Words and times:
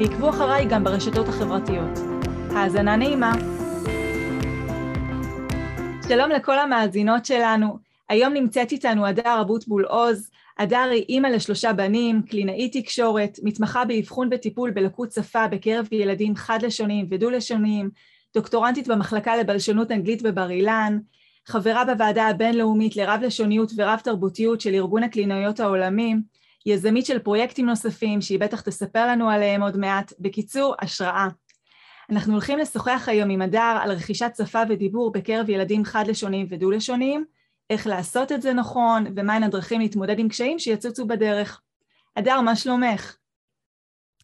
ועקבו 0.00 0.30
אחריי 0.30 0.66
גם 0.70 0.84
ברשתות 0.84 1.28
החברתיות. 1.28 1.98
האזנה 2.50 2.96
נעימה. 2.96 3.32
שלום 6.08 6.30
לכל 6.30 6.58
המאזינות 6.58 7.24
שלנו. 7.24 7.78
היום 8.08 8.32
נמצאת 8.32 8.72
איתנו 8.72 9.06
הדר 9.06 9.40
אבוטבול 9.40 9.84
עוז. 9.84 10.30
הדר 10.58 10.88
היא 10.90 11.04
אימא 11.08 11.26
לשלושה 11.26 11.72
בנים, 11.72 12.22
קלינאית 12.22 12.76
תקשורת, 12.76 13.38
מתמחה 13.42 13.84
באבחון 13.84 14.28
וטיפול 14.32 14.70
בלקות 14.70 15.12
שפה 15.12 15.48
בקרב 15.48 15.88
ילדים 15.92 16.36
חד-לשוניים 16.36 17.06
ודו-לשוניים, 17.10 17.90
דוקטורנטית 18.34 18.88
במחלקה 18.88 19.36
לבלשנות 19.36 19.90
אנגלית 19.90 20.22
בבר 20.22 20.50
אילן, 20.50 20.98
חברה 21.46 21.84
בוועדה 21.84 22.26
הבינלאומית 22.26 22.96
לרב-לשוניות 22.96 23.72
ורב-תרבותיות 23.76 24.60
של 24.60 24.74
ארגון 24.74 25.02
הקלינאיות 25.02 25.60
העולמי, 25.60 26.14
יזמית 26.68 27.06
של 27.06 27.18
פרויקטים 27.18 27.66
נוספים 27.66 28.20
שהיא 28.20 28.40
בטח 28.40 28.60
תספר 28.60 29.06
לנו 29.06 29.30
עליהם 29.30 29.62
עוד 29.62 29.76
מעט. 29.76 30.12
בקיצור, 30.18 30.74
השראה. 30.80 31.28
אנחנו 32.10 32.32
הולכים 32.32 32.58
לשוחח 32.58 33.04
היום 33.06 33.30
עם 33.30 33.42
הדר 33.42 33.78
על 33.82 33.92
רכישת 33.92 34.32
שפה 34.38 34.62
ודיבור 34.68 35.12
בקרב 35.12 35.48
ילדים 35.48 35.84
חד-לשוניים 35.84 36.46
ודו-לשוניים, 36.50 37.24
איך 37.70 37.86
לעשות 37.86 38.32
את 38.32 38.42
זה 38.42 38.52
נכון, 38.52 39.04
ומהן 39.16 39.42
הדרכים 39.42 39.80
להתמודד 39.80 40.18
עם 40.18 40.28
קשיים 40.28 40.58
שיצוצו 40.58 41.06
בדרך. 41.06 41.60
הדר, 42.16 42.40
מה 42.40 42.56
שלומך? 42.56 43.16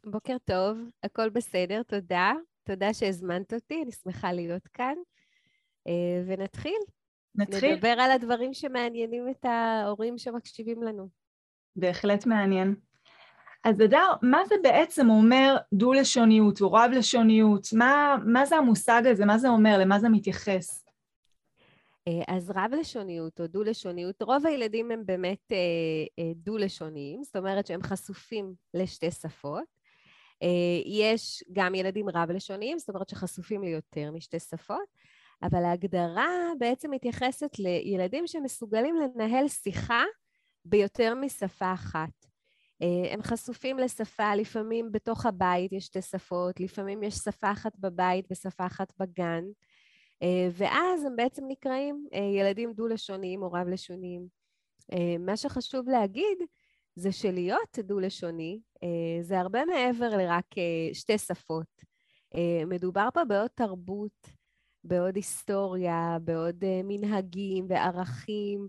בוקר 0.06 0.36
טוב, 0.44 0.78
הכל 1.02 1.28
בסדר, 1.28 1.82
תודה. 1.82 2.32
תודה 2.64 2.94
שהזמנת 2.94 3.54
אותי, 3.54 3.82
אני 3.82 3.92
שמחה 3.92 4.32
להיות 4.32 4.68
כאן. 4.68 4.94
אה, 5.86 6.22
ונתחיל. 6.26 6.78
נתחיל. 7.34 7.74
נדבר 7.74 7.88
על 7.88 8.10
הדברים 8.10 8.54
שמעניינים 8.54 9.28
את 9.28 9.44
ההורים 9.44 10.18
שמקשיבים 10.18 10.82
לנו. 10.82 11.23
בהחלט 11.76 12.26
מעניין. 12.26 12.74
אז 13.64 13.80
אדר, 13.80 14.12
מה 14.22 14.44
זה 14.48 14.54
בעצם 14.62 15.10
אומר 15.10 15.56
דו-לשוניות 15.72 16.60
או 16.60 16.72
רב-לשוניות? 16.72 17.66
מה, 17.72 18.16
מה 18.26 18.46
זה 18.46 18.56
המושג 18.56 19.02
הזה? 19.06 19.24
מה 19.24 19.38
זה 19.38 19.48
אומר? 19.48 19.78
למה 19.78 19.98
זה 19.98 20.08
מתייחס? 20.08 20.84
אה, 22.08 22.34
אז 22.36 22.50
רב-לשוניות 22.50 23.40
או 23.40 23.46
דו-לשוניות, 23.46 24.22
רוב 24.22 24.46
הילדים 24.46 24.90
הם 24.90 25.06
באמת 25.06 25.52
אה, 25.52 25.56
אה, 26.18 26.32
דו-לשוניים, 26.34 27.22
זאת 27.22 27.36
אומרת 27.36 27.66
שהם 27.66 27.82
חשופים 27.82 28.54
לשתי 28.74 29.10
שפות. 29.10 29.84
יש 30.86 31.44
גם 31.52 31.74
ילדים 31.74 32.08
רב-לשוניים, 32.08 32.78
זאת 32.78 32.88
אומרת 32.88 33.08
שחשופים 33.08 33.64
ליותר 33.64 34.10
משתי 34.10 34.38
שפות, 34.38 34.88
אבל 35.42 35.64
ההגדרה 35.64 36.28
בעצם 36.58 36.90
מתייחסת 36.90 37.58
לילדים 37.58 38.26
שמסוגלים 38.26 38.96
לנהל 38.96 39.48
שיחה 39.48 40.04
ביותר 40.64 41.14
משפה 41.14 41.72
אחת. 41.72 42.24
אה, 42.82 43.12
הם 43.12 43.22
חשופים 43.22 43.78
לשפה, 43.78 44.34
לפעמים 44.34 44.92
בתוך 44.92 45.26
הבית 45.26 45.72
יש 45.72 45.84
שתי 45.84 46.02
שפות, 46.02 46.60
לפעמים 46.60 47.02
יש 47.02 47.14
שפה 47.14 47.52
אחת 47.52 47.78
בבית 47.78 48.26
ושפה 48.30 48.66
אחת 48.66 48.92
בגן, 48.98 49.44
אה, 50.22 50.48
ואז 50.52 51.04
הם 51.04 51.16
בעצם 51.16 51.44
נקראים 51.48 52.06
אה, 52.14 52.18
ילדים 52.18 52.72
דו-לשוניים 52.72 53.42
או 53.42 53.52
רב-לשוניים. 53.52 54.44
מה 55.18 55.36
שחשוב 55.36 55.88
להגיד 55.88 56.38
זה 56.94 57.12
שלהיות 57.12 57.78
דו-לשוני 57.78 58.60
זה 59.20 59.40
הרבה 59.40 59.64
מעבר 59.64 60.16
לרק 60.16 60.44
שתי 60.92 61.18
שפות. 61.18 61.84
מדובר 62.66 63.08
פה 63.14 63.24
בעוד 63.24 63.50
תרבות, 63.54 64.28
בעוד 64.84 65.16
היסטוריה, 65.16 66.18
בעוד 66.24 66.64
מנהגים 66.84 67.66
וערכים, 67.68 68.68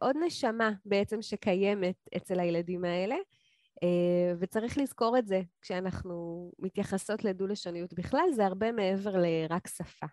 עוד 0.00 0.16
נשמה 0.26 0.70
בעצם 0.84 1.22
שקיימת 1.22 1.94
אצל 2.16 2.40
הילדים 2.40 2.84
האלה, 2.84 3.16
אה, 3.82 4.34
וצריך 4.40 4.78
לזכור 4.78 5.18
את 5.18 5.26
זה 5.26 5.40
כשאנחנו 5.62 6.50
מתייחסות 6.58 7.24
לדו-לשוניות 7.24 7.92
בכלל, 7.92 8.32
זה 8.34 8.46
הרבה 8.46 8.72
מעבר 8.72 9.16
לרק 9.16 9.68
שפה. 9.68 10.06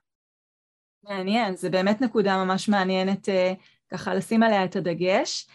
מעניין, 1.03 1.55
זה 1.55 1.69
באמת 1.69 2.01
נקודה 2.01 2.43
ממש 2.45 2.69
מעניינת 2.69 3.29
אה, 3.29 3.53
ככה 3.91 4.13
לשים 4.13 4.43
עליה 4.43 4.65
את 4.65 4.75
הדגש. 4.75 5.47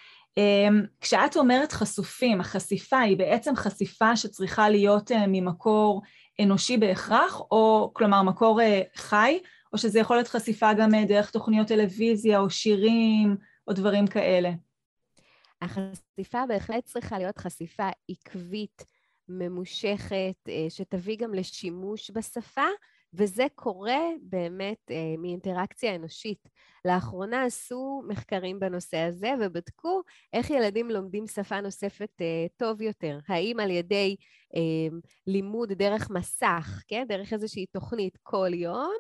כשאת 1.00 1.36
אומרת 1.36 1.72
חשופים, 1.72 2.40
החשיפה 2.40 2.98
היא 2.98 3.16
בעצם 3.16 3.56
חשיפה 3.56 4.16
שצריכה 4.16 4.68
להיות 4.68 5.10
ממקור 5.28 6.02
אנושי 6.40 6.76
בהכרח, 6.76 7.40
או 7.40 7.90
כלומר 7.94 8.22
מקור 8.22 8.60
חי, 8.94 9.38
או 9.72 9.78
שזה 9.78 9.98
יכול 9.98 10.16
להיות 10.16 10.28
חשיפה 10.28 10.72
גם 10.72 10.90
דרך 11.08 11.30
תוכניות 11.30 11.68
טלוויזיה 11.68 12.38
או 12.38 12.50
שירים 12.50 13.36
או 13.68 13.72
דברים 13.72 14.06
כאלה. 14.06 14.50
החשיפה 15.62 16.46
בהחלט 16.48 16.84
צריכה 16.84 17.18
להיות 17.18 17.38
חשיפה 17.38 17.88
עקבית, 18.10 18.84
ממושכת, 19.28 20.48
אה, 20.48 20.66
שתביא 20.68 21.16
גם 21.16 21.34
לשימוש 21.34 22.10
בשפה, 22.10 22.66
וזה 23.14 23.46
קורה 23.54 24.00
באמת 24.22 24.90
אה, 24.90 25.14
מאינטראקציה 25.18 25.94
אנושית. 25.94 26.48
לאחרונה 26.84 27.44
עשו 27.44 28.02
מחקרים 28.08 28.60
בנושא 28.60 28.96
הזה 28.98 29.30
ובדקו 29.40 30.02
איך 30.32 30.50
ילדים 30.50 30.90
לומדים 30.90 31.26
שפה 31.26 31.60
נוספת 31.60 32.10
אה, 32.20 32.46
טוב 32.56 32.80
יותר. 32.80 33.18
האם 33.28 33.60
על 33.60 33.70
ידי 33.70 34.16
לימוד 35.26 35.72
דרך 35.72 36.10
מסך, 36.10 36.82
כן? 36.88 37.04
דרך 37.08 37.32
איזושהי 37.32 37.66
תוכנית 37.66 38.18
כל 38.22 38.50
יום, 38.54 38.94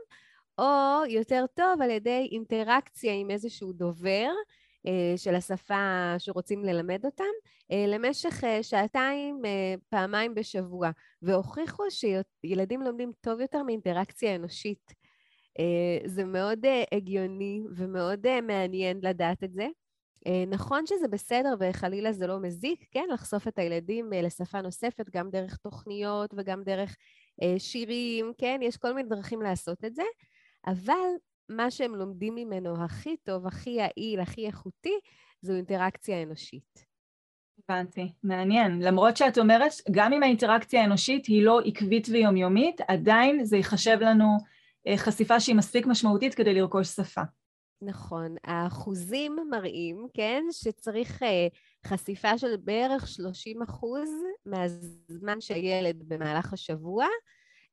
או 0.62 1.06
יותר 1.08 1.44
טוב 1.54 1.82
על 1.82 1.90
ידי 1.90 2.28
אינטראקציה 2.32 3.14
עם 3.14 3.30
איזשהו 3.30 3.72
דובר 3.72 4.28
אה, 4.86 5.14
של 5.16 5.34
השפה 5.34 6.14
שרוצים 6.18 6.64
ללמד 6.64 7.04
אותם, 7.04 7.24
אה, 7.72 7.84
למשך 7.88 8.44
אה, 8.44 8.62
שעתיים, 8.62 9.42
פעמיים 9.88 10.34
בשבוע, 10.34 10.90
והוכיחו 11.22 11.84
שילדים 11.90 12.82
לומדים 12.82 13.12
טוב 13.20 13.40
יותר 13.40 13.62
מאינטראקציה 13.62 14.34
אנושית. 14.34 15.02
זה 16.04 16.24
מאוד 16.24 16.58
הגיוני 16.92 17.62
ומאוד 17.76 18.40
מעניין 18.40 19.00
לדעת 19.02 19.44
את 19.44 19.52
זה. 19.52 19.66
נכון 20.46 20.86
שזה 20.86 21.08
בסדר 21.08 21.54
וחלילה 21.60 22.12
זה 22.12 22.26
לא 22.26 22.40
מזיק, 22.40 22.84
כן, 22.90 23.04
לחשוף 23.12 23.48
את 23.48 23.58
הילדים 23.58 24.10
לשפה 24.12 24.60
נוספת, 24.60 25.10
גם 25.10 25.30
דרך 25.30 25.56
תוכניות 25.56 26.34
וגם 26.36 26.62
דרך 26.62 26.96
שירים, 27.58 28.32
כן, 28.38 28.60
יש 28.62 28.76
כל 28.76 28.94
מיני 28.94 29.08
דרכים 29.08 29.42
לעשות 29.42 29.84
את 29.84 29.94
זה, 29.94 30.02
אבל 30.66 31.10
מה 31.48 31.70
שהם 31.70 31.94
לומדים 31.94 32.34
ממנו 32.34 32.84
הכי 32.84 33.16
טוב, 33.16 33.46
הכי 33.46 33.70
יעיל, 33.70 34.20
הכי 34.20 34.46
איכותי, 34.46 34.98
זו 35.42 35.52
אינטראקציה 35.52 36.22
אנושית. 36.22 36.92
הבנתי, 37.68 38.12
מעניין. 38.22 38.82
למרות 38.82 39.16
שאת 39.16 39.38
אומרת, 39.38 39.72
גם 39.90 40.12
אם 40.12 40.22
האינטראקציה 40.22 40.82
האנושית 40.82 41.26
היא 41.26 41.44
לא 41.44 41.60
עקבית 41.60 42.08
ויומיומית, 42.08 42.80
עדיין 42.88 43.44
זה 43.44 43.56
ייחשב 43.56 43.98
לנו 44.00 44.26
אה, 44.86 44.96
חשיפה 44.96 45.40
שהיא 45.40 45.56
מספיק 45.56 45.86
משמעותית 45.86 46.34
כדי 46.34 46.54
לרכוש 46.54 46.88
שפה. 46.88 47.20
נכון. 47.82 48.34
האחוזים 48.44 49.36
מראים, 49.50 50.06
כן, 50.14 50.44
שצריך 50.52 51.22
אה, 51.22 51.46
חשיפה 51.86 52.38
של 52.38 52.56
בערך 52.56 53.08
30 53.08 53.62
אחוז 53.62 54.10
מהזמן 54.46 55.40
של 55.40 55.56
ילד 55.56 56.02
במהלך 56.08 56.52
השבוע, 56.52 57.06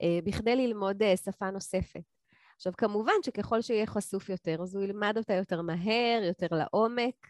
אה, 0.01 0.19
בכדי 0.23 0.55
ללמוד 0.55 1.03
שפה 1.15 1.51
נוספת. 1.51 2.18
עכשיו, 2.59 2.73
כמובן 2.77 3.13
שככל 3.25 3.61
שיהיה 3.61 3.85
חשוף 3.85 4.29
יותר, 4.29 4.57
אז 4.61 4.75
הוא 4.75 4.83
ילמד 4.83 5.17
אותה 5.17 5.33
יותר 5.33 5.61
מהר, 5.61 6.21
יותר 6.23 6.47
לעומק, 6.51 7.27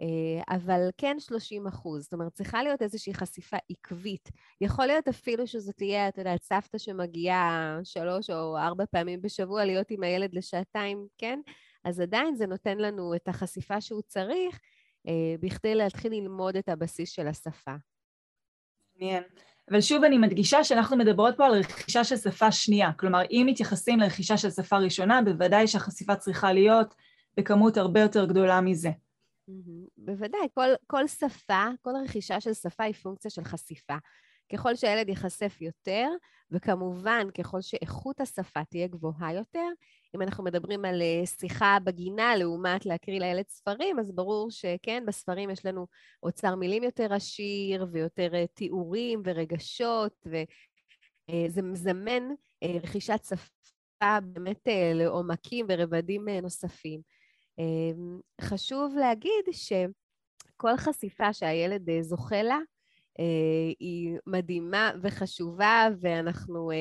אה, 0.00 0.56
אבל 0.56 0.80
כן 0.96 1.16
30 1.20 1.66
אחוז. 1.66 2.02
זאת 2.02 2.12
אומרת, 2.12 2.32
צריכה 2.32 2.62
להיות 2.62 2.82
איזושהי 2.82 3.14
חשיפה 3.14 3.56
עקבית. 3.70 4.28
יכול 4.60 4.86
להיות 4.86 5.08
אפילו 5.08 5.46
שזו 5.46 5.72
תהיה, 5.72 6.08
אתה 6.08 6.20
יודע, 6.20 6.34
סבתא 6.42 6.78
שמגיעה 6.78 7.78
שלוש 7.84 8.30
או 8.30 8.58
ארבע 8.58 8.84
פעמים 8.90 9.22
בשבוע 9.22 9.64
להיות 9.64 9.90
עם 9.90 10.02
הילד 10.02 10.34
לשעתיים, 10.34 11.06
כן? 11.18 11.40
אז 11.84 12.00
עדיין 12.00 12.34
זה 12.34 12.46
נותן 12.46 12.78
לנו 12.78 13.14
את 13.14 13.28
החשיפה 13.28 13.80
שהוא 13.80 14.02
צריך 14.02 14.60
אה, 15.08 15.34
בכדי 15.40 15.74
להתחיל 15.74 16.12
ללמוד 16.12 16.56
את 16.56 16.68
הבסיס 16.68 17.10
של 17.10 17.28
השפה. 17.28 17.74
מעניין. 18.96 19.22
אבל 19.70 19.80
שוב 19.80 20.04
אני 20.04 20.18
מדגישה 20.18 20.64
שאנחנו 20.64 20.96
מדברות 20.96 21.36
פה 21.36 21.46
על 21.46 21.54
רכישה 21.58 22.04
של 22.04 22.16
שפה 22.16 22.52
שנייה, 22.52 22.92
כלומר 22.92 23.22
אם 23.30 23.46
מתייחסים 23.48 24.00
לרכישה 24.00 24.36
של 24.36 24.50
שפה 24.50 24.78
ראשונה, 24.78 25.22
בוודאי 25.22 25.66
שהחשיפה 25.66 26.16
צריכה 26.16 26.52
להיות 26.52 26.94
בכמות 27.36 27.76
הרבה 27.76 28.00
יותר 28.00 28.26
גדולה 28.26 28.60
מזה. 28.60 28.90
בוודאי, 29.96 30.48
כל, 30.54 30.68
כל 30.86 31.06
שפה, 31.06 31.64
כל 31.82 31.90
רכישה 32.04 32.40
של 32.40 32.54
שפה 32.54 32.84
היא 32.84 32.94
פונקציה 32.94 33.30
של 33.30 33.44
חשיפה. 33.44 33.96
ככל 34.52 34.74
שהילד 34.74 35.08
ייחשף 35.08 35.60
יותר, 35.60 36.08
וכמובן, 36.50 37.26
ככל 37.38 37.60
שאיכות 37.60 38.20
השפה 38.20 38.64
תהיה 38.64 38.86
גבוהה 38.86 39.34
יותר, 39.34 39.68
אם 40.16 40.22
אנחנו 40.22 40.44
מדברים 40.44 40.84
על 40.84 41.02
אה, 41.02 41.26
שיחה 41.26 41.78
בגינה 41.84 42.36
לעומת 42.36 42.86
להקריא 42.86 43.20
לילד 43.20 43.44
ספרים, 43.48 43.98
אז 43.98 44.12
ברור 44.12 44.50
שכן, 44.50 45.04
בספרים 45.06 45.50
יש 45.50 45.66
לנו 45.66 45.86
אוצר 46.22 46.54
מילים 46.54 46.82
יותר 46.82 47.14
עשיר 47.14 47.86
ויותר 47.92 48.34
אה, 48.34 48.46
תיאורים 48.54 49.22
ורגשות, 49.24 50.26
וזה 50.26 51.60
אה, 51.60 51.62
מזמן 51.62 52.22
רכישת 52.82 53.24
שפה 53.24 54.20
באמת 54.20 54.68
לעומקים 54.94 55.66
ורבדים 55.68 56.28
נוספים. 56.28 57.00
חשוב 58.40 58.94
להגיד 58.96 59.44
שכל 59.52 60.76
חשיפה 60.76 61.32
שהילד 61.32 62.00
זוכה 62.00 62.42
לה, 62.42 62.58
היא 63.78 64.18
מדהימה 64.26 64.90
וחשובה, 65.02 65.88
ואנחנו, 66.00 66.70
אה, 66.70 66.76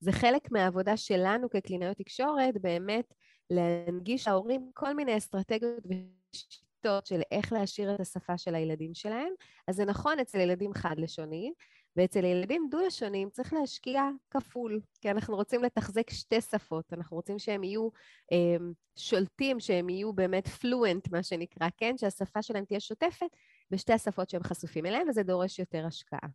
זה 0.00 0.12
חלק 0.12 0.52
מהעבודה 0.52 0.96
שלנו 0.96 1.50
כקלינאיות 1.50 1.96
תקשורת, 1.96 2.54
באמת 2.60 3.14
להנגיש 3.50 4.28
להורים 4.28 4.70
כל 4.74 4.94
מיני 4.94 5.16
אסטרטגיות 5.16 5.84
ושיטות 5.86 7.06
של 7.06 7.20
איך 7.30 7.52
להשאיר 7.52 7.94
את 7.94 8.00
השפה 8.00 8.38
של 8.38 8.54
הילדים 8.54 8.94
שלהם. 8.94 9.32
אז 9.68 9.76
זה 9.76 9.84
נכון 9.84 10.18
אצל 10.18 10.40
ילדים 10.40 10.72
חד-לשוניים, 10.74 11.52
ואצל 11.96 12.24
ילדים 12.24 12.68
דו-לשוניים 12.70 13.30
צריך 13.30 13.52
להשקיע 13.52 14.02
כפול, 14.30 14.80
כי 15.00 15.10
אנחנו 15.10 15.36
רוצים 15.36 15.62
לתחזק 15.62 16.10
שתי 16.10 16.40
שפות, 16.40 16.92
אנחנו 16.92 17.16
רוצים 17.16 17.38
שהם 17.38 17.64
יהיו 17.64 17.88
אה, 18.32 18.56
שולטים, 18.96 19.60
שהם 19.60 19.88
יהיו 19.88 20.12
באמת 20.12 20.48
פלואנט, 20.48 21.08
מה 21.08 21.22
שנקרא, 21.22 21.68
כן? 21.76 21.94
שהשפה 21.98 22.42
שלהם 22.42 22.64
תהיה 22.64 22.80
שוטפת, 22.80 23.26
בשתי 23.70 23.92
השפות 23.92 24.30
שהם 24.30 24.42
חשופים 24.42 24.86
אליהן, 24.86 25.08
וזה 25.08 25.22
דורש 25.22 25.58
יותר 25.58 25.86
השקעה. 25.86 26.28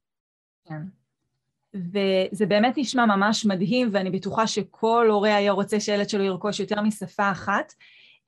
כן. 0.65 0.81
וזה 1.73 2.45
באמת 2.45 2.73
נשמע 2.77 3.05
ממש 3.05 3.45
מדהים, 3.45 3.89
ואני 3.91 4.09
בטוחה 4.09 4.47
שכל 4.47 5.07
הורה 5.09 5.35
היה 5.35 5.51
רוצה 5.51 5.79
שהילד 5.79 6.09
שלו 6.09 6.23
ירכוש 6.23 6.59
יותר 6.59 6.81
משפה 6.81 7.31
אחת. 7.31 7.73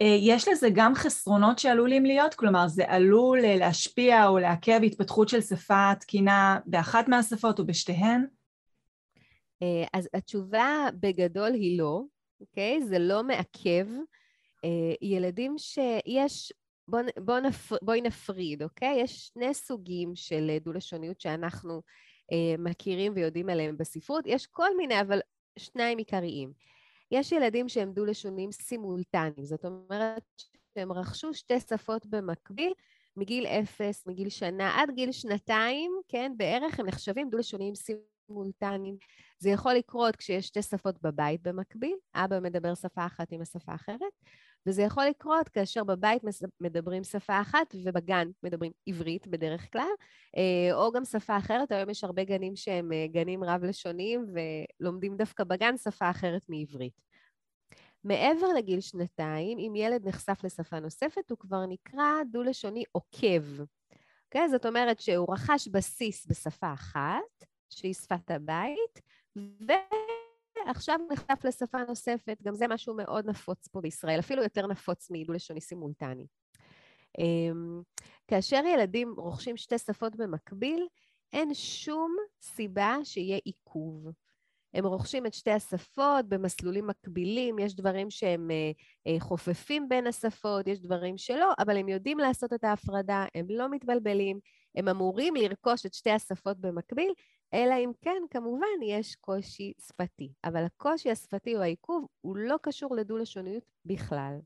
אה, 0.02 0.18
יש 0.20 0.48
לזה 0.48 0.68
גם 0.74 0.96
חסרונות 0.96 1.60
שעלולים 1.60 2.06
להיות? 2.06 2.34
כלומר, 2.34 2.68
זה 2.68 2.84
עלול 2.88 3.46
אה, 3.46 3.56
להשפיע 3.56 4.28
או 4.28 4.40
לעכב 4.40 4.80
התפתחות 4.86 5.30
של 5.30 5.42
שפה 5.42 5.92
תקינה 6.00 6.60
באחת 6.66 7.08
מהשפות 7.08 7.60
או 7.60 7.66
בשתיהן? 7.66 8.26
אה, 9.62 9.84
אז 9.94 10.10
התשובה 10.14 10.88
בגדול 11.00 11.54
היא 11.54 11.80
לא, 11.80 12.02
אוקיי? 12.42 12.84
זה 12.84 13.00
לא 13.00 13.24
מעכב. 13.24 13.88
ילדים 15.02 15.56
שיש 15.58 16.54
בוא, 16.88 17.00
בוא 17.18 17.40
נפר, 17.40 17.76
בואי 17.82 18.02
נפריד, 18.02 18.64
אוקיי? 18.64 19.02
יש 19.02 19.32
שני 19.34 19.54
סוגים 19.54 20.12
של 20.16 20.58
דו-לשוניות 20.62 21.22
שאנחנו 21.22 21.82
מכירים 22.58 23.14
ויודעים 23.16 23.50
עליהם 23.50 23.78
בספרות. 23.78 24.24
יש 24.28 24.48
כל 24.48 24.78
מיני, 24.78 25.02
אבל 25.02 25.20
שניים 25.60 25.98
עיקריים. 25.98 26.52
יש 27.12 27.32
ילדים 27.32 27.70
שהם 27.70 27.94
דו-לשוניים 27.94 28.52
סימולטניים, 28.52 29.46
זאת 29.46 29.66
אומרת 29.66 30.24
שהם 30.74 30.92
רכשו 30.92 31.34
שתי 31.34 31.60
שפות 31.60 32.06
במקביל, 32.06 32.74
מגיל 33.18 33.46
אפס, 33.46 34.08
מגיל 34.08 34.30
שנה, 34.30 34.82
עד 34.82 34.92
גיל 34.92 35.12
שנתיים, 35.12 35.92
כן, 36.08 36.32
בערך 36.38 36.80
הם 36.80 36.86
נחשבים 36.86 37.30
דו-לשוניים 37.30 37.74
סימולטניים. 37.76 38.98
זה 39.40 39.50
יכול 39.50 39.74
לקרות 39.74 40.16
כשיש 40.16 40.48
שתי 40.48 40.62
שפות 40.62 41.02
בבית 41.02 41.42
במקביל, 41.42 41.96
אבא 42.16 42.40
מדבר 42.40 42.76
שפה 42.76 43.06
אחת 43.06 43.32
עם 43.32 43.42
השפה 43.42 43.72
האחרת, 43.72 44.14
וזה 44.68 44.82
יכול 44.82 45.06
לקרות 45.06 45.50
כאשר 45.50 45.84
בבית 45.84 46.22
מדברים 46.60 47.04
שפה 47.04 47.42
אחת 47.42 47.76
ובגן 47.84 48.28
מדברים 48.44 48.72
עברית 48.88 49.28
בדרך 49.28 49.72
כלל, 49.72 49.90
אה, 50.38 50.74
או 50.74 50.92
גם 50.92 51.06
שפה 51.06 51.38
אחרת. 51.38 51.72
היום 51.72 51.90
יש 51.90 52.04
הרבה 52.04 52.24
גנים 52.24 52.56
שהם 52.56 52.92
אה, 52.92 53.08
גנים 53.08 53.44
רב-לשוניים 53.44 54.26
ולומדים 54.82 55.18
דווקא 55.18 55.44
בגן 55.44 55.78
שפה 55.78 56.10
אחרת 56.10 56.42
מעברית. 56.50 57.10
מעבר 58.04 58.48
לגיל 58.48 58.82
שנתיים, 58.82 59.58
אם 59.60 59.76
ילד 59.76 60.08
נחשף 60.08 60.40
לשפה 60.44 60.80
נוספת, 60.80 61.30
הוא 61.30 61.38
כבר 61.38 61.66
נקרא 61.66 62.24
דו-לשוני 62.32 62.84
עוקב. 62.92 63.60
Okay? 63.60 63.64
אוקיי? 64.26 64.50
זאת 64.50 64.66
אומרת 64.66 65.00
שהוא 65.00 65.34
רכש 65.34 65.68
בסיס 65.68 66.28
בשפה 66.28 66.74
אחת, 66.74 67.46
שהיא 67.70 67.94
שפת 67.94 68.32
הבית, 68.32 69.02
ו... 69.38 69.72
עכשיו 70.68 71.00
נחשף 71.12 71.46
לשפה 71.46 71.84
נוספת, 71.88 72.38
גם 72.44 72.56
זה 72.56 72.68
משהו 72.68 72.96
מאוד 72.96 73.30
נפוץ 73.30 73.68
פה 73.68 73.82
בישראל, 73.82 74.20
אפילו 74.20 74.44
יותר 74.44 74.68
נפוץ 74.68 75.10
מעידוד 75.10 75.36
לשוני 75.36 75.62
סימולטני. 75.62 76.28
אמ, 77.20 77.82
כאשר 78.28 78.62
ילדים 78.66 79.14
רוכשים 79.18 79.58
שתי 79.58 79.78
שפות 79.78 80.16
במקביל, 80.16 80.88
אין 81.34 81.54
שום 81.54 82.16
סיבה 82.42 82.98
שיהיה 83.04 83.40
עיכוב. 83.46 84.08
הם 84.74 84.86
רוכשים 84.86 85.26
את 85.26 85.34
שתי 85.34 85.52
השפות 85.52 86.26
במסלולים 86.30 86.88
מקבילים, 86.88 87.60
יש 87.60 87.76
דברים 87.76 88.10
שהם 88.10 88.52
אה, 88.52 88.72
אה, 89.08 89.20
חופפים 89.20 89.90
בין 89.90 90.08
השפות, 90.08 90.68
יש 90.68 90.80
דברים 90.80 91.18
שלא, 91.18 91.54
אבל 91.60 91.78
הם 91.78 91.90
יודעים 91.90 92.18
לעשות 92.18 92.54
את 92.54 92.64
ההפרדה, 92.64 93.26
הם 93.36 93.46
לא 93.50 93.70
מתבלבלים, 93.70 94.40
הם 94.76 94.88
אמורים 94.88 95.36
לרכוש 95.36 95.86
את 95.86 95.94
שתי 95.94 96.12
השפות 96.12 96.58
במקביל, 96.60 97.14
אלא 97.54 97.74
אם 97.74 97.92
כן, 98.02 98.22
כמובן, 98.30 98.68
יש 98.86 99.16
קושי 99.16 99.74
שפתי. 99.88 100.34
אבל 100.44 100.64
הקושי 100.64 101.12
השפתי 101.12 101.56
או 101.56 101.62
העיכוב 101.62 102.08
הוא 102.22 102.38
לא 102.38 102.56
קשור 102.62 102.96
לדו-לשוניות 102.96 103.64
בכלל. 103.86 104.40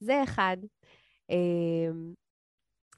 זה 0.00 0.22
אחד. 0.22 0.56
אמ, 1.30 2.14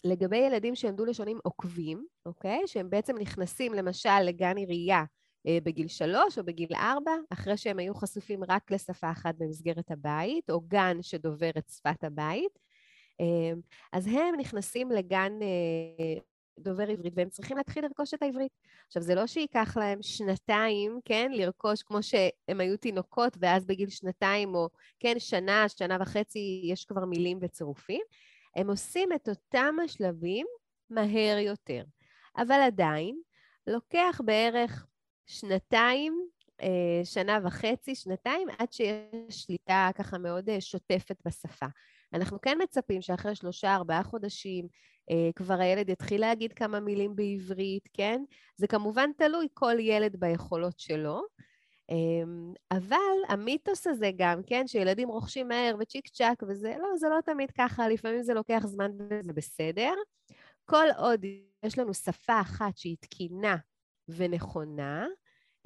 לגבי 0.04 0.36
ילדים 0.36 0.74
שהם 0.74 0.96
דו-לשונים 0.96 1.38
עוקבים, 1.44 2.06
אוקיי? 2.26 2.60
שהם 2.66 2.90
בעצם 2.90 3.18
נכנסים 3.18 3.74
למשל 3.74 4.20
לגן 4.22 4.56
עירייה 4.56 5.04
אה, 5.46 5.58
בגיל 5.62 5.88
שלוש 5.88 6.38
או 6.38 6.44
בגיל 6.44 6.68
ארבע, 6.74 7.12
אחרי 7.30 7.56
שהם 7.56 7.78
היו 7.78 7.94
חשופים 7.94 8.44
רק 8.48 8.70
לשפה 8.70 9.10
אחת 9.10 9.34
במסגרת 9.38 9.90
הבית, 9.90 10.50
או 10.50 10.60
גן 10.60 11.02
שדובר 11.02 11.50
את 11.58 11.68
שפת 11.68 12.04
הבית, 12.04 12.58
אמ, 13.20 13.60
אז 13.92 14.06
הם 14.06 14.34
נכנסים 14.38 14.90
לגן 14.90 15.32
אה, 15.42 16.20
דובר 16.58 16.90
עברית, 16.90 17.12
והם 17.16 17.28
צריכים 17.28 17.56
להתחיל 17.56 17.84
לרכוש 17.84 18.14
את 18.14 18.22
העברית. 18.22 18.52
עכשיו, 18.86 19.02
זה 19.02 19.14
לא 19.14 19.26
שייקח 19.26 19.76
להם 19.76 20.02
שנתיים, 20.02 21.00
כן, 21.04 21.30
לרכוש 21.34 21.82
כמו 21.82 22.02
שהם 22.02 22.60
היו 22.60 22.76
תינוקות, 22.76 23.36
ואז 23.40 23.66
בגיל 23.66 23.90
שנתיים, 23.90 24.54
או 24.54 24.68
כן, 25.00 25.14
שנה, 25.18 25.68
שנה 25.68 25.96
וחצי, 26.00 26.60
יש 26.64 26.84
כבר 26.84 27.04
מילים 27.04 27.38
וצירופים. 27.40 28.02
הם 28.56 28.70
עושים 28.70 29.08
את 29.12 29.28
אותם 29.28 29.74
השלבים 29.84 30.46
מהר 30.90 31.38
יותר. 31.38 31.84
אבל 32.36 32.60
עדיין, 32.60 33.20
לוקח 33.66 34.20
בערך 34.24 34.86
שנתיים, 35.26 36.28
אה, 36.62 37.04
שנה 37.04 37.38
וחצי, 37.44 37.94
שנתיים, 37.94 38.48
עד 38.58 38.72
שיש 38.72 39.42
שליטה 39.42 39.90
ככה 39.94 40.18
מאוד 40.18 40.48
אה, 40.48 40.60
שוטפת 40.60 41.16
בשפה. 41.26 41.66
אנחנו 42.12 42.40
כן 42.40 42.58
מצפים 42.62 43.02
שאחרי 43.02 43.34
שלושה, 43.34 43.74
ארבעה 43.74 44.02
חודשים, 44.02 44.68
כבר 45.36 45.60
הילד 45.60 45.88
יתחיל 45.88 46.20
להגיד 46.20 46.52
כמה 46.52 46.80
מילים 46.80 47.16
בעברית, 47.16 47.88
כן? 47.92 48.22
זה 48.56 48.66
כמובן 48.66 49.10
תלוי 49.16 49.46
כל 49.54 49.76
ילד 49.80 50.16
ביכולות 50.16 50.78
שלו, 50.78 51.22
אמ, 51.90 52.52
אבל 52.70 52.96
המיתוס 53.28 53.86
הזה 53.86 54.10
גם, 54.16 54.42
כן, 54.46 54.66
שילדים 54.66 55.08
רוכשים 55.08 55.48
מהר 55.48 55.76
וצ'יק 55.80 56.08
צ'אק 56.08 56.42
וזה, 56.48 56.74
לא, 56.78 56.88
זה 56.98 57.08
לא 57.08 57.20
תמיד 57.20 57.50
ככה, 57.50 57.88
לפעמים 57.88 58.22
זה 58.22 58.34
לוקח 58.34 58.62
זמן 58.66 58.90
וזה 59.10 59.32
בסדר. 59.32 59.92
כל 60.64 60.86
עוד 60.98 61.24
יש 61.64 61.78
לנו 61.78 61.94
שפה 61.94 62.40
אחת 62.40 62.76
שהיא 62.76 62.96
תקינה 63.00 63.56
ונכונה, 64.08 65.06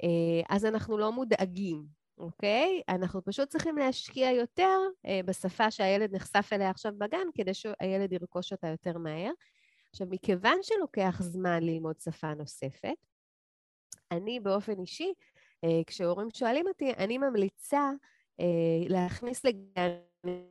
אה, 0.03 0.55
אז 0.55 0.65
אנחנו 0.65 0.97
לא 0.97 1.11
מודאגים, 1.11 1.85
אוקיי? 2.19 2.81
אנחנו 2.89 3.23
פשוט 3.23 3.49
צריכים 3.49 3.77
להשקיע 3.77 4.31
יותר 4.31 4.77
אה, 5.05 5.19
בשפה 5.25 5.71
שהילד 5.71 6.15
נחשף 6.15 6.49
אליה 6.53 6.69
עכשיו 6.69 6.91
בגן, 6.97 7.27
כדי 7.35 7.53
שהילד 7.53 8.11
ירכוש 8.11 8.51
אותה 8.51 8.67
יותר 8.67 8.97
מהר. 8.97 9.31
עכשיו, 9.89 10.07
מכיוון 10.09 10.57
שלוקח 10.61 11.21
זמן 11.21 11.63
ללמוד 11.63 11.99
שפה 11.99 12.33
נוספת, 12.33 12.95
אני 14.11 14.39
באופן 14.39 14.79
אישי, 14.79 15.13
אה, 15.63 15.81
כשהורים 15.87 16.27
שואלים 16.33 16.67
אותי, 16.67 16.93
אני 16.93 17.17
ממליצה 17.17 17.89
אה, 18.39 18.45
להכניס 18.89 19.45
לגן 19.45 19.89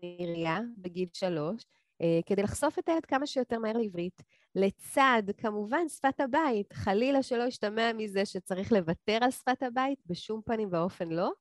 עירייה 0.03 0.61
בגיל 0.79 1.09
שלוש, 1.13 1.63
אה, 2.03 2.21
כדי 2.27 2.43
לחשוף 2.43 2.79
את 2.79 2.89
הילד 2.89 3.07
כמה 3.07 3.27
שיותר 3.27 3.59
מהר 3.59 3.77
לעברית, 3.77 4.23
לצד, 4.55 5.23
כמובן, 5.37 5.89
שפת 5.89 6.21
הבית. 6.21 6.73
חלילה 6.73 7.23
שלא 7.23 7.43
ישתמע 7.43 7.93
מזה 7.93 8.27
שצריך 8.27 8.73
לוותר 8.73 9.19
על 9.21 9.31
שפת 9.31 9.63
הבית, 9.63 9.99
בשום 10.07 10.41
פנים 10.45 10.69
ואופן 10.73 11.09
לא. 11.09 11.33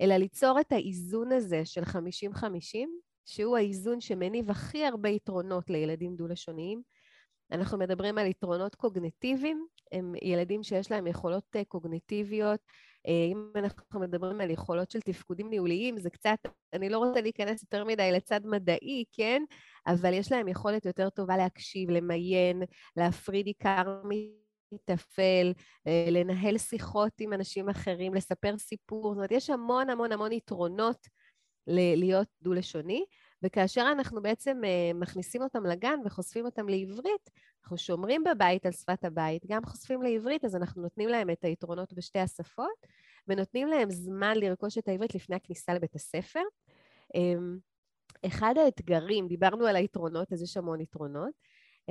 אלא 0.00 0.14
ליצור 0.14 0.60
את 0.60 0.72
האיזון 0.72 1.32
הזה 1.32 1.64
של 1.64 1.82
50-50, 1.82 2.44
שהוא 3.24 3.56
האיזון 3.56 4.00
שמניב 4.00 4.50
הכי 4.50 4.86
הרבה 4.86 5.08
יתרונות 5.08 5.70
לילדים 5.70 6.16
דו-לשוניים. 6.16 6.82
אנחנו 7.52 7.78
מדברים 7.78 8.18
על 8.18 8.26
יתרונות 8.26 8.74
קוגנטיביים, 8.74 9.66
הם 9.92 10.14
ילדים 10.22 10.62
שיש 10.62 10.90
להם 10.90 11.06
יכולות 11.06 11.44
אה, 11.56 11.64
קוגנטיביות. 11.64 12.60
אה, 13.06 13.28
אם 13.32 13.50
אנחנו 13.56 14.00
מדברים 14.00 14.40
על 14.40 14.50
יכולות 14.50 14.90
של 14.90 15.00
תפקודים 15.00 15.50
ניהוליים, 15.50 15.98
זה 15.98 16.10
קצת, 16.10 16.38
אני 16.72 16.88
לא 16.88 16.98
רוצה 16.98 17.20
להיכנס 17.20 17.62
יותר 17.62 17.84
מדי 17.84 18.12
לצד 18.12 18.40
מדעי, 18.44 19.04
כן? 19.12 19.42
אבל 19.86 20.12
יש 20.12 20.32
להם 20.32 20.48
יכולת 20.48 20.86
יותר 20.86 21.10
טובה 21.10 21.36
להקשיב, 21.36 21.90
למיין, 21.90 22.62
להפריד 22.96 23.46
עיקר 23.46 24.00
להיטפל, 24.10 24.45
אה, 25.86 26.06
לנהל 26.10 26.58
שיחות 26.58 27.12
עם 27.20 27.32
אנשים 27.32 27.68
אחרים, 27.68 28.14
לספר 28.14 28.58
סיפור. 28.58 29.02
זאת 29.08 29.16
אומרת, 29.16 29.32
יש 29.32 29.50
המון 29.50 29.90
המון 29.90 30.12
המון 30.12 30.32
יתרונות 30.32 31.06
להיות 31.66 32.28
דו-לשוני, 32.42 33.04
וכאשר 33.42 33.88
אנחנו 33.92 34.22
בעצם 34.22 34.60
אה, 34.64 34.90
מכניסים 34.94 35.42
אותם 35.42 35.66
לגן 35.66 35.98
וחושפים 36.04 36.44
אותם 36.44 36.68
לעברית, 36.68 37.30
אנחנו 37.62 37.78
שומרים 37.78 38.24
בבית 38.24 38.66
על 38.66 38.72
שפת 38.72 39.04
הבית, 39.04 39.42
גם 39.46 39.64
חושפים 39.64 40.02
לעברית, 40.02 40.44
אז 40.44 40.56
אנחנו 40.56 40.82
נותנים 40.82 41.08
להם 41.08 41.30
את 41.30 41.44
היתרונות 41.44 41.92
בשתי 41.92 42.18
השפות, 42.18 42.86
ונותנים 43.28 43.68
להם 43.68 43.90
זמן 43.90 44.36
לרכוש 44.36 44.78
את 44.78 44.88
העברית 44.88 45.14
לפני 45.14 45.36
הכניסה 45.36 45.74
לבית 45.74 45.94
הספר. 45.94 46.42
אמ, 47.14 47.58
אחד 48.26 48.54
האתגרים, 48.64 49.28
דיברנו 49.28 49.66
על 49.66 49.76
היתרונות, 49.76 50.32
אז 50.32 50.42
יש 50.42 50.56
המון 50.56 50.80
יתרונות, 50.80 51.32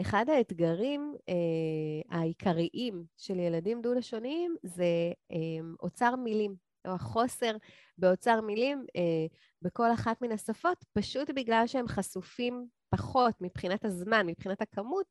אחד 0.01 0.25
האתגרים 0.29 1.15
אה, 1.29 2.17
העיקריים 2.17 3.05
של 3.17 3.39
ילדים 3.39 3.81
דו-לשוניים 3.81 4.55
זה 4.63 5.11
אה, 5.31 5.37
אוצר 5.83 6.15
מילים, 6.15 6.55
או 6.87 6.91
החוסר 6.91 7.55
באוצר 7.97 8.41
מילים 8.41 8.85
אה, 8.95 9.25
בכל 9.61 9.93
אחת 9.93 10.21
מן 10.21 10.31
השפות, 10.31 10.85
פשוט 10.93 11.29
בגלל 11.35 11.67
שהם 11.67 11.87
חשופים 11.87 12.67
פחות 12.89 13.35
מבחינת 13.41 13.85
הזמן, 13.85 14.27
מבחינת 14.27 14.61
הכמות, 14.61 15.05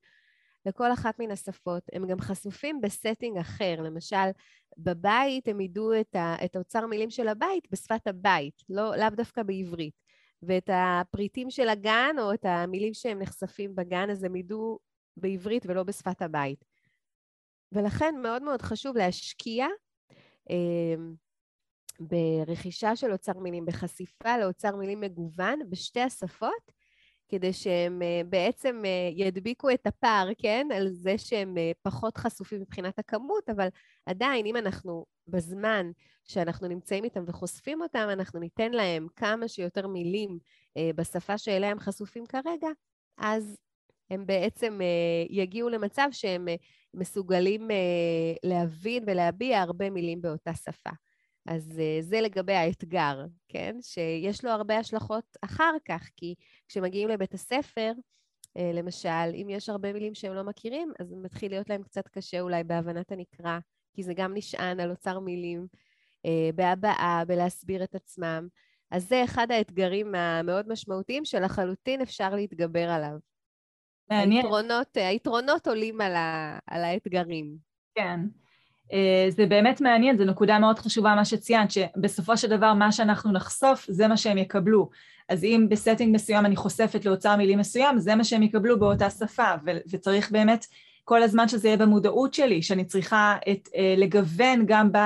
לכל 0.67 0.93
אחת 0.93 1.19
מן 1.19 1.31
השפות. 1.31 1.83
הם 1.93 2.07
גם 2.07 2.21
חשופים 2.21 2.81
ב 2.81 2.88
setting 2.88 3.39
אחר, 3.39 3.81
למשל, 3.83 4.31
בבית 4.79 5.49
הם 5.49 5.61
ידעו 5.61 6.01
את, 6.01 6.17
ה, 6.17 6.37
את 6.45 6.57
האוצר 6.57 6.87
מילים 6.87 7.11
של 7.11 7.29
הבית 7.29 7.69
בשפת 7.71 8.07
הבית, 8.07 8.63
לא, 8.69 9.09
דווקא 9.09 9.43
בעברית. 9.43 10.04
ואת 10.47 10.71
הפריטים 10.73 11.51
של 11.51 11.69
הגן, 11.69 12.17
או 12.19 12.35
את 12.35 12.45
המילים 12.45 12.95
שהם 12.95 13.19
נחשפים 13.19 13.75
בגן, 13.75 14.11
אז 14.11 14.25
הם 14.25 14.37
ידעו 14.37 14.79
בעברית 15.17 15.67
ולא 15.67 15.83
בשפת 15.83 16.23
הבית. 16.23 16.65
ולכן 17.73 18.15
מאוד 18.23 18.43
מאוד 18.43 18.63
חשוב 18.63 18.97
להשקיע 18.97 19.67
אה, 20.51 20.95
ברכישה 22.01 22.97
של 22.97 23.13
אוצר 23.13 23.39
מילים, 23.39 23.67
בחשיפה 23.67 24.39
לאוצר 24.39 24.77
מילים 24.77 25.01
מגוון 25.01 25.59
בשתי 25.71 26.01
השפות, 26.01 26.73
כדי 27.35 27.53
שהם 27.53 28.03
אה, 28.03 28.21
בעצם 28.29 28.83
אה, 28.85 29.11
ידביקו 29.13 29.71
את 29.71 29.87
הפער, 29.87 30.29
כן? 30.39 30.69
על 30.75 30.89
זה 30.89 31.19
שהם 31.19 31.59
אה, 31.59 31.73
פחות 31.83 32.17
חשופים 32.17 32.61
מבחינת 32.61 32.99
הכמות, 32.99 33.49
אבל 33.51 33.69
עדיין, 34.07 34.47
אם 34.47 34.57
אנחנו 34.57 35.07
בזמן 35.29 35.91
שאנחנו 36.25 36.69
נמצאים 36.69 37.05
איתם 37.05 37.25
וחושפים 37.27 37.83
אותם, 37.83 38.09
אנחנו 38.13 38.41
ניתן 38.41 38.73
להם 38.73 39.07
כמה 39.17 39.49
שיותר 39.49 39.87
מילים 39.87 40.39
בשפה 40.95 41.39
שאליה 41.39 41.71
הם 41.71 41.79
חשופים 41.79 42.27
כרגע, 42.27 42.69
אז 43.19 43.57
הם 44.11 44.27
בעצם 44.27 44.81
יגיעו 45.31 45.69
למצב 45.69 46.09
שהם 46.11 46.49
מסוגלים 46.95 47.69
להבין 48.43 49.05
ולהביע 49.07 49.61
הרבה 49.61 49.91
מילים 49.91 50.23
באותה 50.23 50.55
שפה. 50.55 50.91
אז 51.47 51.81
אה, 51.81 51.99
זה 52.01 52.21
לגבי 52.21 52.53
האתגר, 52.53 53.25
כן? 53.49 53.77
שיש 53.81 54.45
לו 54.45 54.51
הרבה 54.51 54.79
השלכות 54.79 55.37
אחר 55.45 55.75
כך, 55.85 56.09
כי 56.17 56.35
כשמגיעים 56.69 57.09
לבית 57.09 57.35
הספר, 57.35 57.93
אה, 58.57 58.71
למשל, 58.75 59.31
אם 59.35 59.47
יש 59.51 59.69
הרבה 59.69 59.93
מילים 59.93 60.15
שהם 60.15 60.35
לא 60.35 60.43
מכירים, 60.43 60.93
אז 61.01 61.13
מתחיל 61.13 61.53
להיות 61.53 61.71
להם 61.71 61.83
קצת 61.83 62.09
קשה 62.09 62.41
אולי 62.41 62.65
בהבנת 62.65 63.13
הנקרא, 63.13 63.59
כי 63.95 64.03
זה 64.03 64.15
גם 64.15 64.35
נשען 64.35 64.81
על 64.81 64.91
אוצר 64.91 65.21
מילים, 65.21 65.67
אה, 66.27 66.51
בהבעה, 66.55 67.23
בלהסביר 67.27 67.85
את 67.85 67.95
עצמם. 67.95 68.49
אז 68.91 69.09
זה 69.09 69.25
אחד 69.25 69.51
האתגרים 69.51 70.15
המאוד 70.15 70.69
משמעותיים 70.69 71.25
שלחלוטין 71.25 72.01
אפשר 72.01 72.35
להתגבר 72.35 72.91
עליו. 72.91 73.17
מעניין. 74.11 74.45
היתרונות, 74.45 74.97
היתרונות 74.97 75.67
עולים 75.67 76.01
על, 76.01 76.15
ה, 76.15 76.59
על 76.67 76.85
האתגרים. 76.85 77.57
כן. 77.95 78.21
אה, 78.93 79.27
זה 79.29 79.47
באמת 79.47 79.81
מעניין, 79.81 80.17
זו 80.19 80.25
נקודה 80.25 80.59
מאוד 80.59 80.79
חשובה 80.79 81.15
מה 81.15 81.25
שציינת, 81.25 81.71
שבסופו 81.71 82.37
של 82.37 82.49
דבר 82.49 82.75
מה 82.75 82.93
שאנחנו 82.93 83.33
נחשוף 83.33 83.87
זה 83.89 84.09
מה 84.09 84.17
שהם 84.17 84.39
יקבלו. 84.39 84.91
אז 85.29 85.45
אם 85.45 85.67
ב 85.71 85.76
setting 85.76 86.15
מסוים 86.15 86.47
אני 86.47 86.57
חושפת 86.57 87.05
לאוצר 87.05 87.37
מילים 87.37 87.59
מסוים, 87.59 87.99
זה 87.99 88.15
מה 88.15 88.25
שהם 88.25 88.43
יקבלו 88.43 88.79
באותה 88.79 89.11
שפה, 89.11 89.53
ו- 89.67 89.79
וצריך 89.91 90.31
באמת 90.31 90.67
כל 91.05 91.23
הזמן 91.23 91.49
שזה 91.49 91.69
יהיה 91.69 91.77
במודעות 91.77 92.35
שלי, 92.35 92.63
שאני 92.63 92.85
צריכה 92.85 93.37
את, 93.51 93.69
אה, 93.77 93.95
לגוון 93.97 94.65
גם 94.67 94.93
ב... 94.93 94.97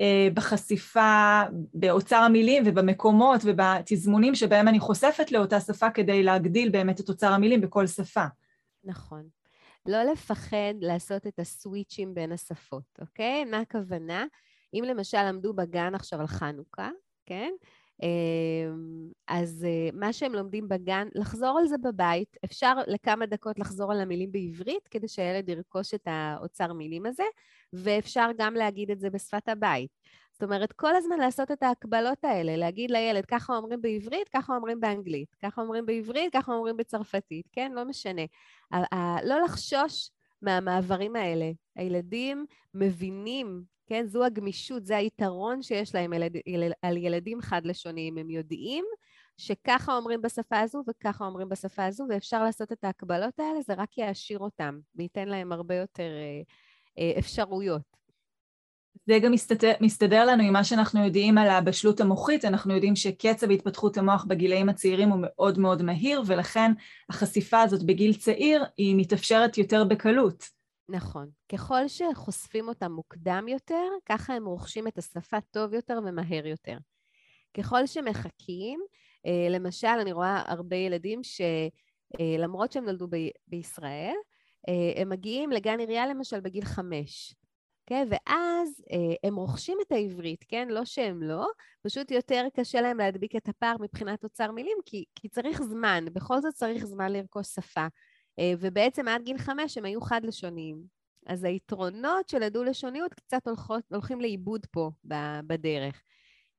אה, 0.00 0.28
בחשיפה, 0.34 1.42
באוצר 1.74 2.16
המילים 2.16 2.62
ובמקומות 2.66 3.40
ובתזמונים 3.44 4.34
שבהם 4.34 4.68
אני 4.68 4.80
חושפת 4.80 5.32
לאותה 5.32 5.60
שפה 5.60 5.90
כדי 5.90 6.22
להגדיל 6.22 6.68
באמת 6.68 7.00
את 7.00 7.08
אוצר 7.08 7.32
המילים 7.32 7.60
בכל 7.60 7.86
שפה. 7.86 8.24
נכון. 8.84 9.35
לא 9.86 10.02
לפחד 10.02 10.74
לעשות 10.80 11.26
את 11.26 11.38
הסוויצ'ים 11.38 12.14
בין 12.14 12.32
השפות, 12.32 12.98
אוקיי? 13.00 13.44
מה 13.44 13.58
הכוונה? 13.58 14.26
אם 14.74 14.84
למשל 14.86 15.22
למדו 15.22 15.54
בגן 15.54 15.94
עכשיו 15.94 16.20
על 16.20 16.26
חנוכה, 16.26 16.90
כן? 17.26 17.52
אמ, 18.02 19.08
אז 19.28 19.64
אה, 19.68 19.88
מה 19.92 20.12
שהם 20.12 20.32
לומדים 20.32 20.68
בגן, 20.68 21.08
לחזור 21.14 21.58
על 21.58 21.66
זה 21.66 21.76
בבית, 21.78 22.36
אפשר 22.44 22.74
לכמה 22.86 23.26
דקות 23.26 23.58
לחזור 23.58 23.92
על 23.92 24.00
המילים 24.00 24.32
בעברית 24.32 24.88
כדי 24.88 25.08
שהילד 25.08 25.48
ירכוש 25.48 25.94
את 25.94 26.06
האוצר 26.06 26.72
מילים 26.72 27.06
הזה, 27.06 27.24
ואפשר 27.72 28.28
גם 28.38 28.54
להגיד 28.54 28.90
את 28.90 29.00
זה 29.00 29.10
בשפת 29.10 29.48
הבית. 29.48 29.90
זאת 30.36 30.42
אומרת, 30.42 30.72
כל 30.72 30.96
הזמן 30.96 31.18
לעשות 31.18 31.50
את 31.50 31.62
ההקבלות 31.62 32.24
האלה, 32.24 32.56
להגיד 32.56 32.90
לילד, 32.90 33.26
ככה 33.26 33.56
אומרים 33.56 33.82
בעברית, 33.82 34.28
ככה 34.28 34.56
אומרים 34.56 34.80
באנגלית, 34.80 35.34
ככה 35.42 35.60
אומרים 35.60 35.86
בעברית, 35.86 36.32
ככה 36.32 36.52
אומרים 36.52 36.76
בצרפתית, 36.76 37.48
כן? 37.52 37.72
לא 37.74 37.84
משנה. 37.84 38.22
לא 39.24 39.40
לחשוש 39.44 40.10
מהמעברים 40.42 41.16
האלה. 41.16 41.50
הילדים 41.76 42.46
מבינים, 42.74 43.62
כן? 43.86 44.06
זו 44.06 44.24
הגמישות, 44.24 44.86
זה 44.86 44.96
היתרון 44.96 45.62
שיש 45.62 45.94
להם 45.94 46.12
ילד, 46.12 46.32
ילד, 46.46 46.72
על 46.82 46.96
ילדים 46.96 47.40
חד-לשוניים. 47.40 48.18
הם 48.18 48.30
יודעים 48.30 48.84
שככה 49.36 49.96
אומרים 49.96 50.22
בשפה 50.22 50.60
הזו 50.60 50.82
וככה 50.88 51.24
אומרים 51.24 51.48
בשפה 51.48 51.84
הזו, 51.84 52.04
ואפשר 52.08 52.42
לעשות 52.44 52.72
את 52.72 52.84
ההקבלות 52.84 53.40
האלה, 53.40 53.62
זה 53.62 53.74
רק 53.74 53.98
יעשיר 53.98 54.38
אותם 54.38 54.78
וייתן 54.94 55.28
להם 55.28 55.52
הרבה 55.52 55.74
יותר 55.74 56.10
אה, 56.16 56.42
אה, 56.98 57.18
אפשרויות. 57.18 57.96
זה 59.06 59.18
גם 59.18 59.32
מסתדר, 59.32 59.72
מסתדר 59.80 60.26
לנו 60.26 60.42
עם 60.42 60.52
מה 60.52 60.64
שאנחנו 60.64 61.04
יודעים 61.04 61.38
על 61.38 61.48
הבשלות 61.48 62.00
המוחית, 62.00 62.44
אנחנו 62.44 62.74
יודעים 62.74 62.96
שקצב 62.96 63.50
התפתחות 63.50 63.98
המוח 63.98 64.24
בגילאים 64.24 64.68
הצעירים 64.68 65.08
הוא 65.08 65.18
מאוד 65.22 65.58
מאוד 65.58 65.82
מהיר, 65.82 66.22
ולכן 66.26 66.72
החשיפה 67.10 67.60
הזאת 67.60 67.82
בגיל 67.82 68.14
צעיר 68.14 68.64
היא 68.76 68.96
מתאפשרת 68.96 69.58
יותר 69.58 69.84
בקלות. 69.84 70.48
נכון. 70.88 71.30
ככל 71.52 71.88
שחושפים 71.88 72.68
אותם 72.68 72.92
מוקדם 72.92 73.44
יותר, 73.48 73.88
ככה 74.06 74.34
הם 74.34 74.46
רוכשים 74.46 74.88
את 74.88 74.98
השפה 74.98 75.40
טוב 75.50 75.74
יותר 75.74 75.98
ומהר 76.06 76.46
יותר. 76.46 76.76
ככל 77.56 77.86
שמחכים, 77.86 78.80
אה, 79.26 79.48
למשל, 79.50 79.88
אני 80.00 80.12
רואה 80.12 80.42
הרבה 80.46 80.76
ילדים 80.76 81.20
שלמרות 81.24 82.72
שהם 82.72 82.84
נולדו 82.84 83.06
בישראל, 83.46 84.14
אה, 84.68 85.02
הם 85.02 85.08
מגיעים 85.08 85.50
לגן 85.50 85.78
עירייה 85.78 86.06
למשל 86.06 86.40
בגיל 86.40 86.64
חמש. 86.64 87.34
כן? 87.86 88.08
ואז 88.10 88.82
אה, 88.92 89.28
הם 89.28 89.36
רוכשים 89.36 89.78
את 89.86 89.92
העברית, 89.92 90.44
כן? 90.48 90.68
לא 90.68 90.84
שהם 90.84 91.22
לא, 91.22 91.46
פשוט 91.82 92.10
יותר 92.10 92.46
קשה 92.56 92.80
להם 92.80 92.98
להדביק 92.98 93.36
את 93.36 93.48
הפער 93.48 93.76
מבחינת 93.80 94.24
אוצר 94.24 94.50
מילים, 94.52 94.78
כי, 94.86 95.04
כי 95.14 95.28
צריך 95.28 95.62
זמן, 95.62 96.04
בכל 96.12 96.40
זאת 96.40 96.54
צריך 96.54 96.84
זמן 96.84 97.12
לרכוש 97.12 97.46
שפה. 97.46 97.86
אה, 98.38 98.52
ובעצם 98.60 99.08
עד 99.08 99.22
גיל 99.22 99.38
חמש 99.38 99.78
הם 99.78 99.84
היו 99.84 100.00
חד-לשוניים. 100.00 100.96
אז 101.26 101.44
היתרונות 101.44 102.28
של 102.28 102.42
הדו-לשוניות 102.42 103.14
קצת 103.14 103.46
הולכות, 103.46 103.84
הולכים 103.92 104.20
לאיבוד 104.20 104.66
פה 104.70 104.90
בדרך. 105.46 106.02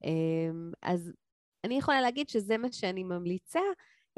אה, 0.05 0.49
אז 0.81 1.11
אני 1.63 1.77
יכולה 1.77 2.01
להגיד 2.01 2.29
שזה 2.29 2.57
מה 2.57 2.71
שאני 2.71 3.03
ממליצה, 3.03 3.59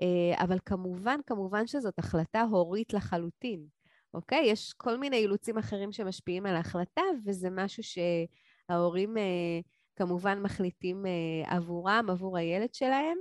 אה, 0.01 0.43
אבל 0.43 0.57
כמובן, 0.65 1.19
כמובן 1.25 1.67
שזאת 1.67 1.99
החלטה 1.99 2.41
הורית 2.41 2.93
לחלוטין. 2.93 3.78
אוקיי? 4.13 4.45
יש 4.45 4.73
כל 4.73 4.97
מיני 4.97 5.17
אילוצים 5.17 5.57
אחרים 5.57 5.91
שמשפיעים 5.91 6.45
על 6.45 6.55
ההחלטה, 6.55 7.01
וזה 7.25 7.49
משהו 7.49 7.83
שההורים 7.83 9.17
אה, 9.17 9.59
כמובן 9.95 10.41
מחליטים 10.41 11.05
אה, 11.05 11.55
עבורם, 11.55 12.05
עבור 12.09 12.37
הילד 12.37 12.73
שלהם. 12.73 13.17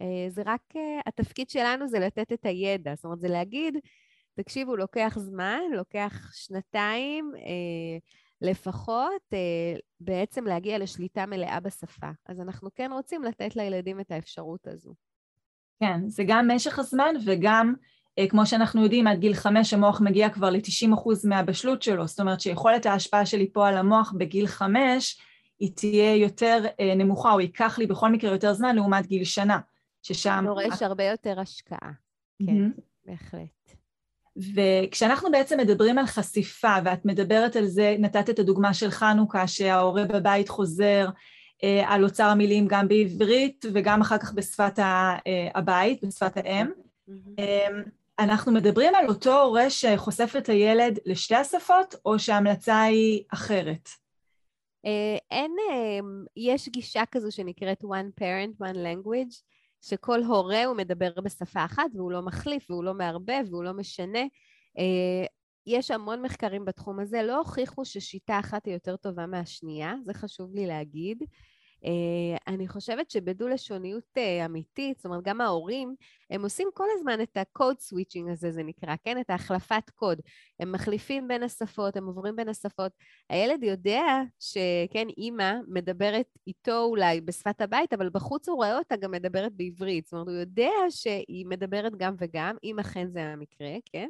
אה, 0.00 0.26
זה 0.28 0.42
רק, 0.46 0.60
אה, 0.76 1.00
התפקיד 1.06 1.50
שלנו 1.50 1.88
זה 1.88 1.98
לתת 1.98 2.32
את 2.32 2.46
הידע, 2.46 2.94
זאת 2.94 3.04
אומרת, 3.04 3.20
זה 3.20 3.28
להגיד, 3.28 3.76
תקשיבו, 4.34 4.76
לוקח 4.76 5.16
זמן, 5.18 5.60
לוקח 5.72 6.30
שנתיים 6.34 7.32
אה, 7.36 7.98
לפחות, 8.40 9.22
אה, 9.32 9.78
בעצם 10.00 10.44
להגיע 10.44 10.78
לשליטה 10.78 11.26
מלאה 11.26 11.60
בשפה. 11.60 12.10
אז 12.26 12.40
אנחנו 12.40 12.70
כן 12.74 12.92
רוצים 12.92 13.22
לתת 13.22 13.56
לילדים 13.56 14.00
את 14.00 14.10
האפשרות 14.10 14.66
הזו. 14.66 14.94
כן, 15.80 16.08
זה 16.08 16.24
גם 16.26 16.50
משך 16.50 16.78
הזמן 16.78 17.14
וגם 17.26 17.74
כמו 18.28 18.46
שאנחנו 18.46 18.82
יודעים, 18.82 19.06
עד 19.06 19.18
גיל 19.18 19.34
חמש 19.34 19.74
המוח 19.74 20.00
מגיע 20.00 20.28
כבר 20.28 20.50
ל-90% 20.50 21.08
מהבשלות 21.24 21.82
שלו, 21.82 22.06
זאת 22.06 22.20
אומרת 22.20 22.40
שיכולת 22.40 22.86
ההשפעה 22.86 23.26
שלי 23.26 23.50
פה 23.52 23.68
על 23.68 23.76
המוח 23.76 24.12
בגיל 24.16 24.46
חמש 24.46 25.20
היא 25.60 25.72
תהיה 25.74 26.16
יותר 26.16 26.64
אה, 26.80 26.94
נמוכה, 26.94 27.32
או 27.32 27.40
ייקח 27.40 27.78
לי 27.78 27.86
בכל 27.86 28.12
מקרה 28.12 28.30
יותר 28.30 28.52
זמן 28.52 28.76
לעומת 28.76 29.06
גיל 29.06 29.24
שנה, 29.24 29.58
ששם... 30.02 30.44
דורש 30.46 30.82
הרבה 30.82 31.04
יותר 31.04 31.40
השקעה, 31.40 31.90
כן, 32.46 32.70
בהחלט. 33.06 33.74
וכשאנחנו 34.54 35.30
בעצם 35.30 35.58
מדברים 35.60 35.98
על 35.98 36.06
חשיפה, 36.06 36.74
ואת 36.84 37.04
מדברת 37.04 37.56
על 37.56 37.66
זה, 37.66 37.96
נתת 37.98 38.30
את 38.30 38.38
הדוגמה 38.38 38.74
של 38.74 38.90
חנוכה, 38.90 39.46
שההורה 39.46 40.04
בבית 40.04 40.48
חוזר 40.48 41.08
אה, 41.64 41.84
על 41.86 42.04
אוצר 42.04 42.24
המילים 42.24 42.66
גם 42.68 42.88
בעברית 42.88 43.64
וגם 43.72 44.00
אחר 44.00 44.18
כך 44.18 44.32
בשפת 44.32 44.78
הבית, 45.54 46.04
בשפת 46.04 46.36
האם. 46.36 46.66
Mm-hmm. 46.66 47.40
אנחנו 48.18 48.52
מדברים 48.52 48.94
על 48.94 49.08
אותו 49.08 49.42
הורה 49.42 49.70
שחושף 49.70 50.32
את 50.38 50.48
הילד 50.48 50.98
לשתי 51.06 51.34
השפות, 51.34 51.94
או 52.04 52.18
שההמלצה 52.18 52.82
היא 52.82 53.24
אחרת? 53.32 53.88
אה, 54.86 55.16
אין, 55.30 55.56
אה, 55.70 55.98
יש 56.36 56.68
גישה 56.68 57.02
כזו 57.10 57.32
שנקראת 57.32 57.84
one 57.84 58.20
parent, 58.20 58.62
one 58.62 58.76
language, 58.76 59.42
שכל 59.82 60.22
הורה 60.22 60.64
הוא 60.64 60.76
מדבר 60.76 61.10
בשפה 61.24 61.64
אחת 61.64 61.86
והוא 61.94 62.12
לא 62.12 62.22
מחליף 62.22 62.70
והוא 62.70 62.84
לא 62.84 62.94
מערבב 62.94 63.44
והוא 63.50 63.64
לא 63.64 63.72
משנה. 63.72 64.22
אה, 64.78 65.26
יש 65.66 65.90
המון 65.90 66.22
מחקרים 66.22 66.64
בתחום 66.64 67.00
הזה, 67.00 67.22
לא 67.22 67.38
הוכיחו 67.38 67.84
ששיטה 67.84 68.38
אחת 68.38 68.66
היא 68.66 68.74
יותר 68.74 68.96
טובה 68.96 69.26
מהשנייה, 69.26 69.94
זה 70.04 70.14
חשוב 70.14 70.54
לי 70.54 70.66
להגיד. 70.66 71.22
Uh, 71.84 72.38
אני 72.46 72.68
חושבת 72.68 73.10
שבדו-לשוניות 73.10 74.04
uh, 74.18 74.46
אמיתית, 74.46 74.96
זאת 74.96 75.06
אומרת, 75.06 75.24
גם 75.24 75.40
ההורים, 75.40 75.94
הם 76.30 76.42
עושים 76.42 76.68
כל 76.74 76.86
הזמן 76.94 77.20
את 77.22 77.36
ה-code 77.36 77.80
switching 77.92 78.32
הזה, 78.32 78.50
זה 78.50 78.62
נקרא, 78.62 78.94
כן? 79.04 79.20
את 79.20 79.30
ההחלפת 79.30 79.90
קוד. 79.94 80.20
הם 80.60 80.72
מחליפים 80.72 81.28
בין 81.28 81.42
השפות, 81.42 81.96
הם 81.96 82.06
עוברים 82.06 82.36
בין 82.36 82.48
השפות. 82.48 82.92
הילד 83.30 83.62
יודע 83.62 84.02
שכן, 84.40 85.08
אימא 85.18 85.52
מדברת 85.68 86.26
איתו 86.46 86.84
אולי 86.84 87.20
בשפת 87.20 87.60
הבית, 87.60 87.92
אבל 87.92 88.08
בחוץ 88.08 88.48
הוא 88.48 88.56
רואה 88.56 88.78
אותה 88.78 88.96
גם 88.96 89.10
מדברת 89.10 89.52
בעברית. 89.52 90.06
זאת 90.06 90.12
אומרת, 90.12 90.28
הוא 90.28 90.36
יודע 90.36 90.72
שהיא 90.90 91.46
מדברת 91.46 91.92
גם 91.96 92.14
וגם, 92.18 92.56
אם 92.64 92.78
אכן 92.78 93.08
זה 93.10 93.22
המקרה, 93.22 93.70
כן? 93.92 94.08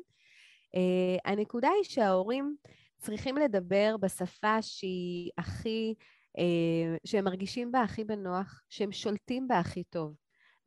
Uh, 0.76 1.20
הנקודה 1.24 1.68
היא 1.68 1.84
שההורים 1.84 2.56
צריכים 2.98 3.36
לדבר 3.36 3.96
בשפה 4.00 4.62
שהיא 4.62 5.30
הכי... 5.38 5.94
אה, 6.38 6.96
שהם 7.04 7.24
מרגישים 7.24 7.72
בה 7.72 7.82
הכי 7.82 8.04
בנוח, 8.04 8.62
שהם 8.68 8.92
שולטים 8.92 9.48
בה 9.48 9.58
הכי 9.58 9.84
טוב. 9.84 10.14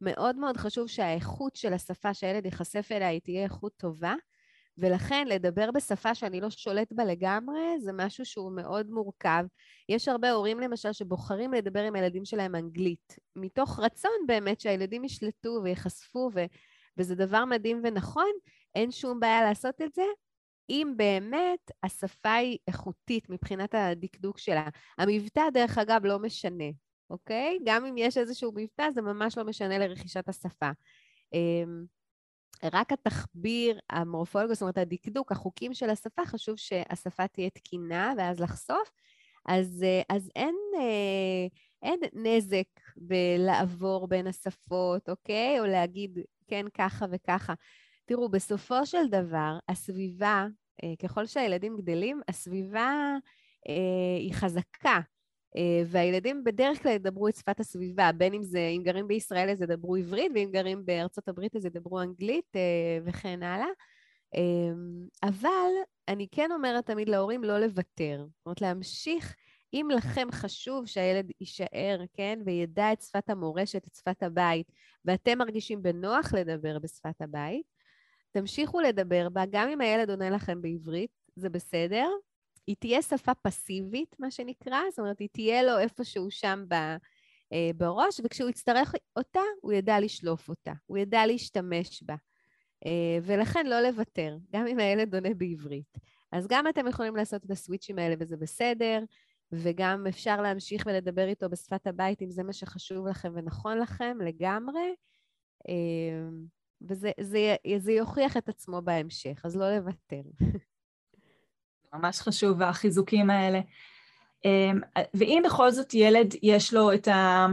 מאוד 0.01 0.35
מאוד 0.35 0.57
חשוב 0.57 0.87
שהאיכות 0.87 1.55
של 1.55 1.73
השפה 1.73 2.13
שהילד 2.13 2.45
ייחשף 2.45 2.87
אליה 2.91 3.07
היא 3.07 3.21
תהיה 3.23 3.43
איכות 3.43 3.71
טובה, 3.77 4.13
ולכן 4.77 5.27
לדבר 5.27 5.71
בשפה 5.71 6.15
שאני 6.15 6.41
לא 6.41 6.49
שולט 6.49 6.87
בה 6.91 7.05
לגמרי 7.05 7.79
זה 7.79 7.91
משהו 7.93 8.25
שהוא 8.25 8.51
מאוד 8.55 8.89
מורכב. 8.89 9.43
יש 9.89 10.07
הרבה 10.07 10.31
הורים 10.31 10.59
למשל 10.59 10.93
שבוחרים 10.93 11.53
לדבר 11.53 11.83
עם 11.83 11.95
הילדים 11.95 12.25
שלהם 12.25 12.55
אנגלית, 12.55 13.15
מתוך 13.35 13.79
רצון 13.79 14.11
באמת 14.27 14.59
שהילדים 14.59 15.03
ישלטו 15.03 15.59
וייחשפו, 15.63 16.29
ו... 16.33 16.45
וזה 16.97 17.15
דבר 17.15 17.45
מדהים 17.45 17.81
ונכון, 17.83 18.31
אין 18.75 18.91
שום 18.91 19.19
בעיה 19.19 19.41
לעשות 19.41 19.81
את 19.81 19.93
זה, 19.93 20.03
אם 20.71 20.93
באמת 20.97 21.71
השפה 21.83 22.33
היא 22.33 22.57
איכותית 22.67 23.29
מבחינת 23.29 23.75
הדקדוק 23.75 24.37
שלה. 24.37 24.67
המבטא, 24.97 25.49
דרך 25.53 25.77
אגב, 25.77 26.05
לא 26.05 26.19
משנה, 26.19 26.69
אוקיי? 27.09 27.59
גם 27.65 27.85
אם 27.85 27.97
יש 27.97 28.17
איזשהו 28.17 28.51
מבטא, 28.55 28.91
זה 28.91 29.01
ממש 29.01 29.37
לא 29.37 29.43
משנה 29.43 29.77
לרכישת 29.77 30.29
השפה. 30.29 30.69
אמ, 31.33 31.85
רק 32.63 32.91
התחביר, 32.91 33.79
המורפולוגיה, 33.89 34.55
זאת 34.55 34.61
אומרת, 34.61 34.77
הדקדוק, 34.77 35.31
החוקים 35.31 35.73
של 35.73 35.89
השפה, 35.89 36.25
חשוב 36.25 36.55
שהשפה 36.57 37.27
תהיה 37.27 37.49
תקינה 37.49 38.13
ואז 38.17 38.39
לחשוף. 38.39 38.91
אז, 39.45 39.83
אה, 39.83 40.01
אז 40.15 40.29
אין, 40.35 40.55
אה, 40.79 41.47
אין 41.81 41.99
נזק 42.13 42.79
בלעבור 42.97 44.07
בין 44.07 44.27
השפות, 44.27 45.09
אוקיי? 45.09 45.59
או 45.59 45.65
להגיד 45.65 46.19
כן 46.47 46.65
ככה 46.73 47.05
וככה. 47.11 47.53
תראו, 48.05 48.29
בסופו 48.29 48.85
של 48.85 49.07
דבר, 49.09 49.57
הסביבה, 49.69 50.47
ככל 50.99 51.25
שהילדים 51.25 51.77
גדלים, 51.77 52.21
הסביבה 52.27 53.17
אה, 53.69 54.17
היא 54.17 54.33
חזקה. 54.33 54.99
אה, 55.57 55.83
והילדים 55.87 56.43
בדרך 56.43 56.83
כלל 56.83 56.91
ידברו 56.91 57.27
את 57.27 57.35
שפת 57.35 57.59
הסביבה, 57.59 58.11
בין 58.11 58.33
אם 58.33 58.43
זה, 58.43 58.67
אם 58.77 58.81
גרים 58.83 59.07
בישראל 59.07 59.49
אז 59.49 59.61
ידברו 59.61 59.95
עברית, 59.95 60.31
ואם 60.35 60.49
גרים 60.53 60.85
בארצות 60.85 61.27
הברית 61.27 61.55
אז 61.55 61.65
ידברו 61.65 62.01
אנגלית 62.01 62.55
וכן 63.05 63.43
הלאה. 63.43 63.67
אבל 65.23 65.71
אני 66.07 66.27
כן 66.31 66.51
אומרת 66.51 66.85
תמיד 66.85 67.09
להורים 67.09 67.43
לא 67.43 67.59
לוותר. 67.59 68.25
זאת 68.27 68.45
אומרת, 68.45 68.61
להמשיך, 68.61 69.35
אם 69.73 69.87
לכם 69.95 70.27
חשוב 70.31 70.85
שהילד 70.85 71.31
יישאר, 71.39 72.01
כן, 72.13 72.39
וידע 72.45 72.93
את 72.93 73.01
שפת 73.01 73.29
המורשת, 73.29 73.87
את 73.87 73.95
שפת 73.95 74.23
הבית, 74.23 74.71
ואתם 75.05 75.37
מרגישים 75.37 75.83
בנוח 75.83 76.33
לדבר 76.33 76.79
בשפת 76.79 77.21
הבית, 77.21 77.65
תמשיכו 78.31 78.79
לדבר 78.79 79.29
בה, 79.29 79.43
גם 79.51 79.69
אם 79.69 79.81
הילד 79.81 80.09
עונה 80.09 80.29
לכם 80.29 80.61
בעברית, 80.61 81.11
זה 81.35 81.49
בסדר. 81.49 82.07
היא 82.67 82.75
תהיה 82.79 83.01
שפה 83.01 83.33
פסיבית, 83.33 84.15
מה 84.19 84.31
שנקרא, 84.31 84.79
זאת 84.89 84.99
אומרת, 84.99 85.19
היא 85.19 85.29
תהיה 85.31 85.63
לו 85.63 85.79
איפשהו 85.79 86.31
שם 86.31 86.65
ב, 86.67 86.73
אה, 87.53 87.71
בראש, 87.77 88.21
וכשהוא 88.23 88.49
יצטרך 88.49 88.95
אותה, 89.15 89.39
הוא 89.61 89.73
ידע 89.73 89.99
לשלוף 89.99 90.49
אותה, 90.49 90.73
הוא 90.85 90.97
ידע 90.97 91.25
להשתמש 91.25 92.03
בה. 92.03 92.15
אה, 92.85 93.17
ולכן 93.23 93.65
לא 93.67 93.81
לוותר, 93.81 94.37
גם 94.53 94.67
אם 94.67 94.79
הילד 94.79 95.15
עונה 95.15 95.33
בעברית. 95.33 95.97
אז 96.31 96.47
גם 96.47 96.67
אתם 96.67 96.87
יכולים 96.87 97.15
לעשות 97.15 97.45
את 97.45 97.51
הסוויצ'ים 97.51 97.99
האלה 97.99 98.15
וזה 98.19 98.37
בסדר, 98.37 99.03
וגם 99.51 100.07
אפשר 100.07 100.41
להמשיך 100.41 100.83
ולדבר 100.85 101.27
איתו 101.27 101.49
בשפת 101.49 101.87
הבית 101.87 102.21
אם 102.21 102.29
זה 102.29 102.43
מה 102.43 102.53
שחשוב 102.53 103.07
לכם 103.07 103.31
ונכון 103.35 103.77
לכם 103.77 104.17
לגמרי. 104.25 104.95
אה, 105.69 106.29
וזה 106.89 107.11
זה, 107.19 107.55
זה 107.77 107.91
יוכיח 107.91 108.37
את 108.37 108.49
עצמו 108.49 108.81
בהמשך, 108.81 109.41
אז 109.43 109.57
לא 109.57 109.75
לוותר. 109.75 110.21
ממש 111.93 112.19
חשוב, 112.19 112.61
החיזוקים 112.61 113.29
האלה. 113.29 113.59
אמ, 114.45 114.79
ואם 115.13 115.41
בכל 115.45 115.71
זאת 115.71 115.93
ילד 115.93 116.33
יש 116.43 116.73
לו 116.73 116.93
את 116.93 117.07
ה... 117.07 117.47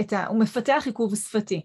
את 0.00 0.12
ה... 0.12 0.26
הוא 0.26 0.40
מפתח 0.40 0.82
עיכוב 0.86 1.16
שפתי, 1.16 1.62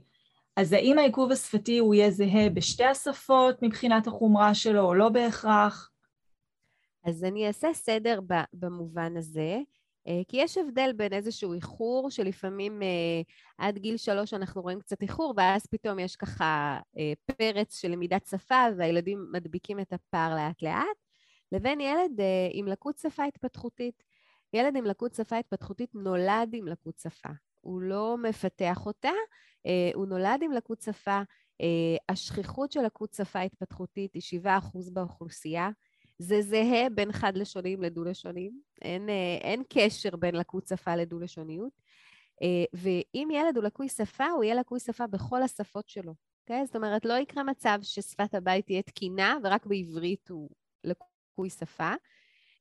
אז 0.55 0.73
האם 0.73 0.97
העיכוב 0.97 1.31
השפתי 1.31 1.77
הוא 1.77 1.95
יהיה 1.95 2.11
זהה 2.11 2.49
בשתי 2.49 2.85
השפות 2.85 3.61
מבחינת 3.61 4.07
החומרה 4.07 4.53
שלו 4.53 4.81
או 4.81 4.93
לא 4.93 5.09
בהכרח? 5.09 5.91
אז 7.03 7.23
אני 7.23 7.47
אעשה 7.47 7.73
סדר 7.73 8.19
במובן 8.53 9.17
הזה. 9.17 9.57
אה, 10.07 10.21
כי 10.27 10.37
יש 10.37 10.57
הבדל 10.57 10.91
בין 10.95 11.13
איזשהו 11.13 11.53
איחור, 11.53 12.09
שלפעמים 12.09 12.81
אה, 12.83 13.21
עד 13.57 13.77
גיל 13.77 13.97
שלוש 13.97 14.33
אנחנו 14.33 14.61
רואים 14.61 14.79
קצת 14.79 15.01
איחור, 15.01 15.33
ואז 15.37 15.65
פתאום 15.65 15.99
יש 15.99 16.15
ככה 16.15 16.79
אה, 16.97 17.13
פרץ 17.25 17.79
של 17.79 17.87
למידת 17.87 18.25
שפה, 18.25 18.65
והילדים 18.77 19.27
מדביקים 19.31 19.79
את 19.79 19.93
הפער 19.93 20.35
לאט-לאט, 20.35 20.97
לבין 21.51 21.81
ילד 21.81 22.19
עם 22.51 22.67
לקות 22.67 22.97
שפה 22.97 23.23
התפתחותית. 23.23 24.03
ילד 24.53 24.75
עם 24.75 24.85
לקות 24.85 25.13
שפה 25.13 25.37
התפתחותית 25.37 25.95
נולד 25.95 26.49
עם 26.53 26.67
לקות 26.67 26.99
שפה. 26.99 27.29
הוא 27.61 27.81
לא 27.81 28.17
מפתח 28.17 28.85
אותה, 28.85 29.11
הוא 29.93 30.05
נולד 30.05 30.39
עם 30.41 30.51
לקות 30.51 30.81
שפה. 30.81 31.21
השכיחות 32.09 32.71
של 32.71 32.81
לקות 32.81 33.13
שפה 33.13 33.41
התפתחותית 33.41 34.13
היא 34.13 34.41
7% 34.43 34.47
באוכלוסייה. 34.93 35.69
זה 36.17 36.41
זהה 36.41 36.89
בין 36.89 37.11
חד-לשוניים 37.11 37.81
לדו-לשוניים, 37.81 38.59
אין, 38.81 39.09
אה, 39.09 39.37
אין 39.41 39.63
קשר 39.69 40.15
בין 40.15 40.35
לקות 40.35 40.67
שפה 40.67 40.95
לדו-לשוניות. 40.95 41.81
אה, 42.41 42.63
ואם 42.73 43.27
ילד 43.31 43.55
הוא 43.55 43.63
לקוי 43.63 43.89
שפה, 43.89 44.25
הוא 44.25 44.43
יהיה 44.43 44.55
לקוי 44.55 44.79
שפה 44.79 45.07
בכל 45.07 45.43
השפות 45.43 45.89
שלו. 45.89 46.11
Okay? 46.11 46.25
אוקיי? 46.49 46.65
זאת 46.65 46.75
אומרת, 46.75 47.05
לא 47.05 47.13
יקרה 47.13 47.43
מצב 47.43 47.79
ששפת 47.81 48.33
הבית 48.33 48.65
תהיה 48.65 48.81
תקינה 48.81 49.37
ורק 49.43 49.65
בעברית 49.65 50.29
הוא 50.29 50.49
לקוי 50.83 51.49
שפה. 51.49 51.93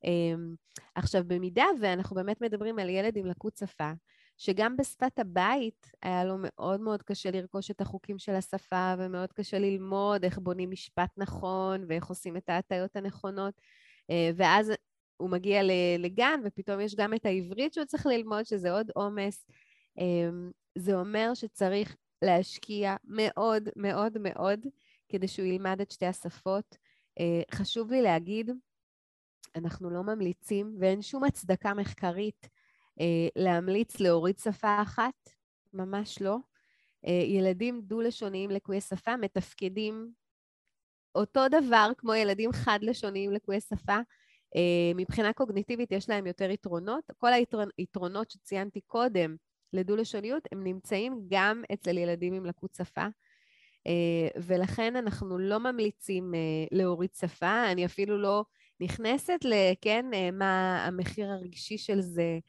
אמ, 0.03 0.55
עכשיו, 0.95 1.23
במידה 1.27 1.65
ואנחנו 1.81 2.15
באמת 2.15 2.41
מדברים 2.41 2.79
על 2.79 2.89
ילד 2.89 3.17
עם 3.17 3.25
לקות 3.25 3.57
שפה, 3.57 3.91
שגם 4.37 4.77
בשפת 4.77 5.19
הבית 5.19 5.91
היה 6.01 6.23
לו 6.25 6.35
מאוד 6.39 6.81
מאוד 6.81 7.03
קשה 7.03 7.31
לרכוש 7.31 7.71
את 7.71 7.81
החוקים 7.81 8.19
של 8.19 8.35
השפה, 8.35 8.93
ומאוד 8.97 9.33
קשה 9.33 9.59
ללמוד 9.59 10.23
איך 10.23 10.39
בונים 10.39 10.71
משפט 10.71 11.09
נכון, 11.17 11.85
ואיך 11.87 12.05
עושים 12.05 12.37
את 12.37 12.49
ההטיות 12.49 12.95
הנכונות. 12.95 13.61
אה, 14.09 14.29
ואז 14.35 14.71
הוא 15.17 15.29
מגיע 15.29 15.61
לגן, 15.97 16.39
ופתאום 16.45 16.79
יש 16.79 16.95
גם 16.95 17.13
את 17.13 17.25
העברית 17.25 17.73
שהוא 17.73 17.85
צריך 17.85 18.05
ללמוד, 18.05 18.45
שזה 18.45 18.71
עוד 18.71 18.91
עומס. 18.95 19.45
אמ, 19.97 20.51
זה 20.77 20.95
אומר 20.95 21.33
שצריך 21.33 21.95
להשקיע 22.21 22.95
מאוד 23.03 23.69
מאוד 23.75 24.17
מאוד 24.17 24.59
כדי 25.09 25.27
שהוא 25.27 25.45
ילמד 25.45 25.81
את 25.81 25.91
שתי 25.91 26.05
השפות. 26.05 26.77
אה, 27.19 27.41
חשוב 27.51 27.91
לי 27.91 28.01
להגיד, 28.01 28.51
אנחנו 29.55 29.89
לא 29.89 30.03
ממליצים, 30.03 30.75
ואין 30.79 31.01
שום 31.01 31.23
הצדקה 31.23 31.73
מחקרית 31.73 32.43
אה, 32.43 32.49
להמליץ 33.35 33.99
להוריד 33.99 34.37
שפה 34.37 34.81
אחת, 34.81 35.29
ממש 35.73 36.21
לא. 36.21 36.37
אה, 37.07 37.23
ילדים 37.25 37.81
דו-לשוניים 37.81 38.49
לקויי 38.49 38.81
שפה 38.81 39.17
מתפקדים 39.17 40.11
אותו 41.15 41.41
דבר 41.47 41.91
כמו 41.97 42.13
ילדים 42.13 42.51
חד-לשוניים 42.51 43.31
לקויי 43.31 43.61
שפה. 43.61 43.97
אה, 44.55 44.91
מבחינה 44.95 45.33
קוגניטיבית 45.33 45.91
יש 45.91 46.09
להם 46.09 46.27
יותר 46.27 46.49
יתרונות. 46.49 47.03
כל 47.17 47.29
היתרונות 47.77 48.31
שציינתי 48.31 48.81
קודם 48.81 49.35
לדו-לשוניות, 49.73 50.43
הם 50.51 50.63
נמצאים 50.63 51.21
גם 51.27 51.63
אצל 51.73 51.97
ילדים 51.97 52.33
עם 52.33 52.45
לקות 52.45 52.73
שפה. 52.73 53.05
ולכן 54.35 54.95
אנחנו 54.95 55.37
לא 55.37 55.57
ממליצים 55.57 56.33
להוריד 56.71 57.09
שפה, 57.13 57.71
אני 57.71 57.85
אפילו 57.85 58.17
לא 58.17 58.45
נכנסת 58.79 59.39
לכן, 59.43 60.05
מה 60.33 60.85
המחיר 60.85 61.31
הרגשי 61.31 61.77
של 61.77 62.01
זה, 62.01 62.39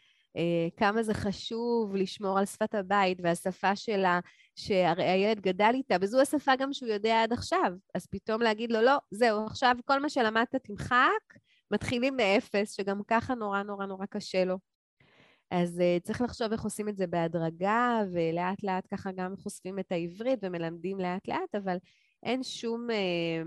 כמה 0.76 1.02
זה 1.02 1.14
חשוב 1.14 1.96
לשמור 1.96 2.38
על 2.38 2.46
שפת 2.46 2.74
הבית 2.74 3.18
והשפה 3.22 3.76
שלה, 3.76 4.20
שהרי 4.56 5.04
הילד 5.04 5.40
גדל 5.40 5.70
איתה, 5.74 5.96
וזו 6.00 6.20
השפה 6.20 6.56
גם 6.56 6.72
שהוא 6.72 6.88
יודע 6.88 7.22
עד 7.22 7.32
עכשיו. 7.32 7.72
אז 7.94 8.06
פתאום 8.06 8.42
להגיד 8.42 8.72
לו, 8.72 8.82
לא, 8.82 8.96
זהו, 9.10 9.46
עכשיו 9.46 9.76
כל 9.84 10.00
מה 10.00 10.08
שלמדת 10.08 10.54
תמחק, 10.54 11.34
מתחילים 11.70 12.16
מאפס, 12.16 12.72
שגם 12.72 13.00
ככה 13.08 13.34
נורא 13.34 13.62
נורא 13.62 13.86
נורא 13.86 14.06
קשה 14.06 14.44
לו. 14.44 14.58
אז 15.50 15.78
uh, 15.78 16.02
צריך 16.02 16.20
לחשוב 16.20 16.52
איך 16.52 16.62
עושים 16.62 16.88
את 16.88 16.96
זה 16.96 17.06
בהדרגה, 17.06 18.00
ולאט 18.12 18.62
לאט 18.62 18.86
ככה 18.90 19.12
גם 19.12 19.36
חושפים 19.36 19.78
את 19.78 19.92
העברית 19.92 20.38
ומלמדים 20.42 21.00
לאט 21.00 21.28
לאט, 21.28 21.54
אבל 21.54 21.76
אין 22.22 22.42
שום 22.42 22.88
uh, 22.90 23.46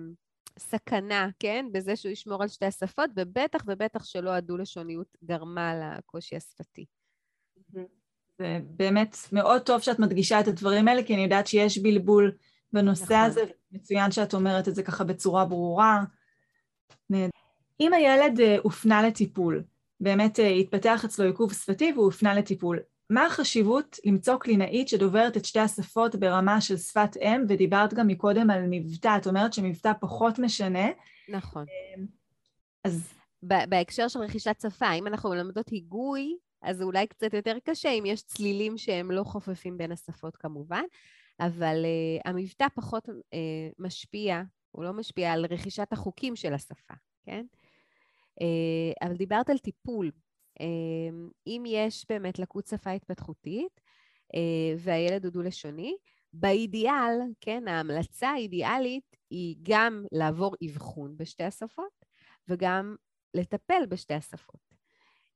סכנה, 0.60 1.30
כן, 1.40 1.66
בזה 1.72 1.96
שהוא 1.96 2.12
ישמור 2.12 2.44
על 2.44 2.50
שתי 2.50 2.66
השפות, 2.66 3.10
ובטח 3.16 3.64
ובטח 3.68 4.04
שלא 4.04 4.30
הדו-לשוניות 4.30 5.18
גרמה 5.24 5.74
לקושי 5.76 6.36
השפתי. 6.36 6.86
זה 8.40 8.60
באמת 8.64 9.18
מאוד 9.32 9.62
טוב 9.62 9.82
שאת 9.82 10.00
מדגישה 10.00 10.40
את 10.40 10.48
הדברים 10.48 10.88
האלה, 10.88 11.04
כי 11.04 11.14
אני 11.14 11.24
יודעת 11.24 11.48
שיש 11.48 11.78
בלבול 11.78 12.32
בנושא 12.74 13.04
נכון. 13.04 13.16
הזה, 13.16 13.42
מצוין 13.72 14.12
שאת 14.12 14.34
אומרת 14.34 14.68
את 14.68 14.76
זה 14.76 14.84
ככה 14.84 15.04
בצורה 15.04 15.46
ברורה. 15.46 16.04
אם 17.80 17.94
הילד 17.94 18.40
אה, 18.40 18.58
הופנה 18.64 19.08
לטיפול, 19.08 19.64
באמת 20.00 20.40
אה, 20.40 20.48
התפתח 20.48 21.06
אצלו 21.06 21.26
עיכוב 21.26 21.54
שפתי 21.54 21.92
והוא 21.96 22.06
הופנה 22.06 22.34
לטיפול, 22.34 22.80
מה 23.10 23.26
החשיבות 23.26 23.98
למצוא 24.06 24.38
קלינאית 24.38 24.88
שדוברת 24.88 25.38
את 25.38 25.46
שתי 25.46 25.60
השפות 25.60 26.16
ברמה 26.16 26.62
של 26.62 26.78
שפת 26.78 27.18
אם, 27.18 27.44
ודיברת 27.50 27.94
גם 27.94 28.08
מקודם 28.08 28.50
על 28.50 28.66
מבטא, 28.70 29.18
את 29.18 29.28
אומרת 29.28 29.54
שמבטא 29.54 29.92
פחות 30.00 30.40
משנה. 30.40 30.88
נכון. 31.30 31.66
אה, 31.70 32.04
אז... 32.84 33.14
בהקשר 33.44 34.08
של 34.08 34.20
רכישת 34.20 34.56
שפה, 34.62 34.94
אם 34.94 35.08
אנחנו 35.08 35.30
מלמדות 35.30 35.70
היגוי, 35.70 36.38
אז 36.62 36.78
זה 36.78 36.84
אולי 36.84 37.08
קצת 37.08 37.34
יותר 37.34 37.58
קשה 37.64 37.90
אם 37.90 38.04
יש 38.06 38.22
צלילים 38.22 38.78
שהם 38.78 39.12
לא 39.12 39.24
חופפים 39.24 39.78
בין 39.78 39.92
השפות 39.92 40.36
כמובן, 40.36 40.84
אבל 41.40 41.86
uh, 41.86 42.30
המבטא 42.30 42.68
פחות 42.76 43.10
uh, 43.10 43.14
משפיע, 43.80 44.42
הוא 44.72 44.84
לא 44.84 44.94
משפיע 44.94 45.34
על 45.34 45.46
רכישת 45.46 45.94
החוקים 45.94 46.36
של 46.36 46.54
השפה, 46.54 46.94
כן? 47.26 47.46
Uh, 48.42 49.08
אבל 49.08 49.18
דיברת 49.18 49.50
על 49.50 49.58
טיפול. 49.58 50.12
Uh, 50.60 51.32
אם 51.48 51.64
יש 51.68 52.06
באמת 52.10 52.40
לקות 52.40 52.68
שפה 52.68 52.92
התפתחותית 52.92 53.82
uh, 54.36 54.38
והילד 54.78 55.26
הוא 55.26 55.34
דו-לשוני, 55.34 55.98
באידיאל, 56.34 57.20
כן, 57.42 57.68
ההמלצה 57.68 58.30
האידיאלית 58.30 59.16
היא 59.30 59.56
גם 59.64 60.06
לעבור 60.12 60.56
אבחון 60.66 61.18
בשתי 61.18 61.44
השפות 61.44 62.06
וגם 62.48 62.96
לטפל 63.34 63.86
בשתי 63.90 64.14
השפות. 64.14 64.62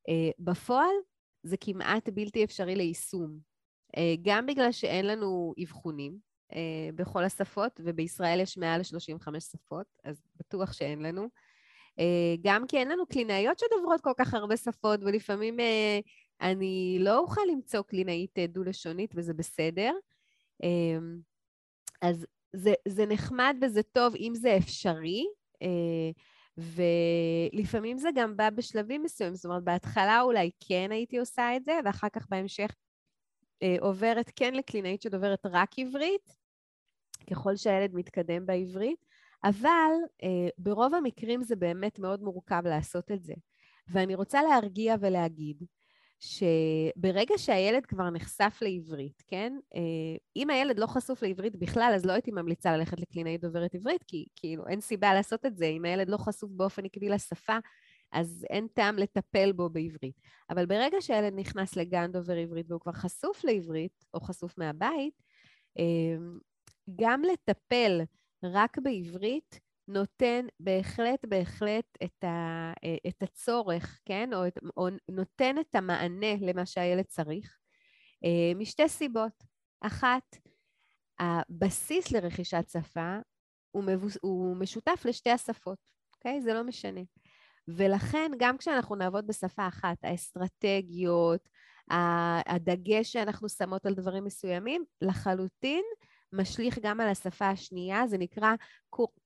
Uh, 0.09 0.33
בפועל 0.39 0.95
זה 1.43 1.57
כמעט 1.57 2.09
בלתי 2.09 2.43
אפשרי 2.43 2.75
ליישום. 2.75 3.53
אה, 3.97 4.15
גם 4.21 4.45
בגלל 4.45 4.71
שאין 4.71 5.07
לנו 5.07 5.53
אבחונים 5.63 6.17
אה, 6.53 6.89
בכל 6.95 7.23
השפות, 7.23 7.79
ובישראל 7.83 8.39
יש 8.39 8.57
מעל 8.57 8.81
ל-35 8.81 9.39
שפות, 9.39 9.87
אז 10.03 10.21
בטוח 10.35 10.73
שאין 10.73 11.01
לנו. 11.01 11.29
אה, 11.99 12.35
גם 12.41 12.67
כי 12.67 12.77
אין 12.77 12.89
לנו 12.89 13.05
קלינאיות 13.05 13.59
שדוברות 13.59 14.01
כל 14.01 14.13
כך 14.17 14.33
הרבה 14.33 14.57
שפות, 14.57 14.99
ולפעמים 15.03 15.57
אני 16.41 16.97
לא 16.99 17.17
אוכל 17.17 17.41
למצוא 17.51 17.81
קלינאית 17.81 18.39
דו-לשונית, 18.49 19.11
וזה 19.15 19.33
בסדר. 19.33 19.93
אז 22.01 22.25
זה, 22.53 22.73
זה 22.87 23.05
נחמד 23.05 23.55
וזה 23.61 23.83
טוב 23.83 24.15
אם 24.15 24.33
זה 24.35 24.57
אפשרי, 24.57 25.25
ולפעמים 26.57 27.97
זה 27.97 28.09
גם 28.15 28.37
בא 28.37 28.49
בשלבים 28.49 29.03
מסוימים, 29.03 29.35
זאת 29.35 29.45
אומרת, 29.45 29.63
בהתחלה 29.63 30.21
אולי 30.21 30.51
כן 30.67 30.91
הייתי 30.91 31.17
עושה 31.17 31.55
את 31.55 31.65
זה, 31.65 31.79
ואחר 31.85 32.09
כך 32.09 32.27
בהמשך 32.29 32.75
אה, 33.63 33.75
עוברת 33.79 34.31
כן 34.35 34.53
לקלינאית 34.53 35.01
שדוברת 35.01 35.45
רק 35.45 35.79
עברית, 35.79 36.35
ככל 37.29 37.55
שהילד 37.55 37.95
מתקדם 37.95 38.45
בעברית, 38.45 39.05
אבל 39.43 39.91
אה, 40.23 40.47
ברוב 40.57 40.93
המקרים 40.93 41.43
זה 41.43 41.55
באמת 41.55 41.99
מאוד 41.99 42.23
מורכב 42.23 42.61
לעשות 42.65 43.11
את 43.11 43.23
זה. 43.23 43.33
ואני 43.87 44.15
רוצה 44.15 44.43
להרגיע 44.43 44.95
ולהגיד 44.99 45.63
שברגע 46.19 47.37
שהילד 47.37 47.85
כבר 47.85 48.09
נחשף 48.09 48.57
לעברית, 48.61 49.23
כן? 49.27 49.53
אה, 49.75 49.81
אם 50.35 50.49
הילד 50.49 50.79
לא 50.79 50.87
חשוף 50.87 51.21
לעברית 51.21 51.55
בכלל, 51.55 51.91
אז 51.95 52.05
לא 52.05 52.11
הייתי 52.11 52.31
ממליצה 52.31 52.77
ללכת 52.77 52.99
לקלינאית 52.99 53.41
דוברת 53.41 53.75
עברית, 53.75 54.03
כי 54.07 54.25
כאילו 54.35 54.67
אין 54.67 54.81
סיבה 54.81 55.13
לעשות 55.13 55.45
את 55.45 55.57
זה. 55.57 55.65
אם 55.65 55.85
הילד 55.85 56.09
לא 56.09 56.17
חשוף 56.17 56.51
באופן 56.51 56.85
עקבי 56.85 57.09
לשפה, 57.09 57.57
אז 58.11 58.45
אין 58.49 58.67
טעם 58.73 58.97
לטפל 58.97 59.51
בו 59.51 59.69
בעברית. 59.69 60.21
אבל 60.49 60.65
ברגע 60.65 60.97
שהילד 61.01 61.33
נכנס 61.35 61.75
לגן 61.75 62.11
דובר 62.11 62.37
עברית 62.37 62.65
והוא 62.69 62.81
כבר 62.81 62.91
חשוף 62.91 63.43
לעברית, 63.43 64.05
או 64.13 64.19
חשוף 64.19 64.57
מהבית, 64.57 65.21
אה, 65.79 66.15
גם 66.99 67.21
לטפל 67.21 68.01
רק 68.43 68.77
בעברית 68.77 69.59
נותן 69.87 70.45
בהחלט, 70.59 71.25
בהחלט 71.25 71.85
את, 72.03 72.23
ה, 72.23 72.71
את 73.07 73.23
הצורך, 73.23 73.99
כן? 74.05 74.33
או, 74.33 74.47
את, 74.47 74.59
או 74.77 74.87
נותן 75.09 75.55
את 75.59 75.75
המענה 75.75 76.35
למה 76.41 76.65
שהילד 76.65 77.05
צריך, 77.05 77.57
אה, 78.23 78.55
משתי 78.55 78.89
סיבות. 78.89 79.53
אחת, 79.81 80.35
הבסיס 81.19 82.11
לרכישת 82.11 82.69
שפה 82.69 83.17
הוא, 83.71 83.83
מבוס, 83.83 84.17
הוא 84.21 84.57
משותף 84.57 85.01
לשתי 85.05 85.29
השפות, 85.29 85.77
אוקיי? 86.15 86.41
זה 86.41 86.53
לא 86.53 86.63
משנה. 86.63 87.01
ולכן, 87.67 88.31
גם 88.37 88.57
כשאנחנו 88.57 88.95
נעבוד 88.95 89.27
בשפה 89.27 89.67
אחת, 89.67 89.97
האסטרטגיות, 90.03 91.49
הדגש 92.47 93.11
שאנחנו 93.11 93.49
שמות 93.49 93.85
על 93.85 93.93
דברים 93.93 94.23
מסוימים, 94.23 94.83
לחלוטין 95.01 95.83
משליך 96.33 96.79
גם 96.81 96.99
על 96.99 97.09
השפה 97.09 97.49
השנייה, 97.49 98.07
זה 98.07 98.17
נקרא 98.17 98.53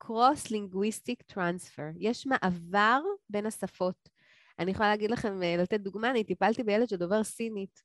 Cross-Linguistic 0.03 1.33
Transfer. 1.33 1.95
יש 1.97 2.27
מעבר 2.27 3.01
בין 3.29 3.45
השפות. 3.45 4.09
אני 4.59 4.71
יכולה 4.71 4.89
להגיד 4.89 5.11
לכם, 5.11 5.43
אה, 5.43 5.55
לתת 5.57 5.79
דוגמה, 5.79 6.11
אני 6.11 6.23
טיפלתי 6.23 6.63
בילד 6.63 6.89
שדובר 6.89 7.23
סינית. 7.23 7.81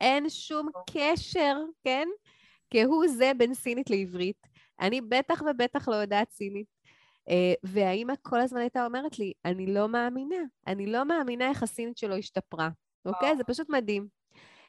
אין 0.00 0.30
שום 0.30 0.68
קשר, 0.90 1.56
כן? 1.84 2.08
כהוא 2.70 3.06
זה 3.08 3.32
בין 3.38 3.54
סינית 3.54 3.90
לעברית. 3.90 4.46
אני 4.80 5.00
בטח 5.00 5.42
ובטח 5.42 5.88
לא 5.88 5.94
יודעת 5.94 6.30
סינית. 6.30 6.66
אה, 7.28 7.54
והאימא 7.62 8.14
כל 8.22 8.40
הזמן 8.40 8.60
הייתה 8.60 8.86
אומרת 8.86 9.18
לי, 9.18 9.32
אני 9.44 9.74
לא 9.74 9.88
מאמינה, 9.88 10.36
אני 10.66 10.86
לא 10.86 11.04
מאמינה 11.04 11.48
איך 11.48 11.62
הסינית 11.62 11.98
שלו 11.98 12.16
השתפרה, 12.16 12.68
אוקיי? 13.04 13.36
זה 13.36 13.44
פשוט 13.44 13.70
מדהים. 13.70 14.23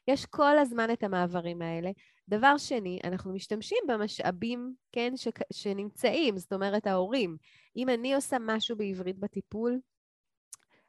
יש 0.08 0.26
כל 0.26 0.58
הזמן 0.58 0.92
את 0.94 1.04
המעברים 1.04 1.62
האלה. 1.62 1.92
דבר 2.30 2.58
שני, 2.58 3.00
אנחנו 3.04 3.34
משתמשים 3.34 3.78
במשאבים, 3.88 4.74
כן, 4.92 5.14
ש, 5.16 5.28
שנמצאים, 5.54 6.38
זאת 6.38 6.54
אומרת 6.54 6.88
ההורים. 6.88 7.38
אם 7.76 7.90
אני 7.90 8.16
עושה 8.16 8.38
משהו 8.40 8.78
בעברית 8.78 9.20
בטיפול, 9.20 9.80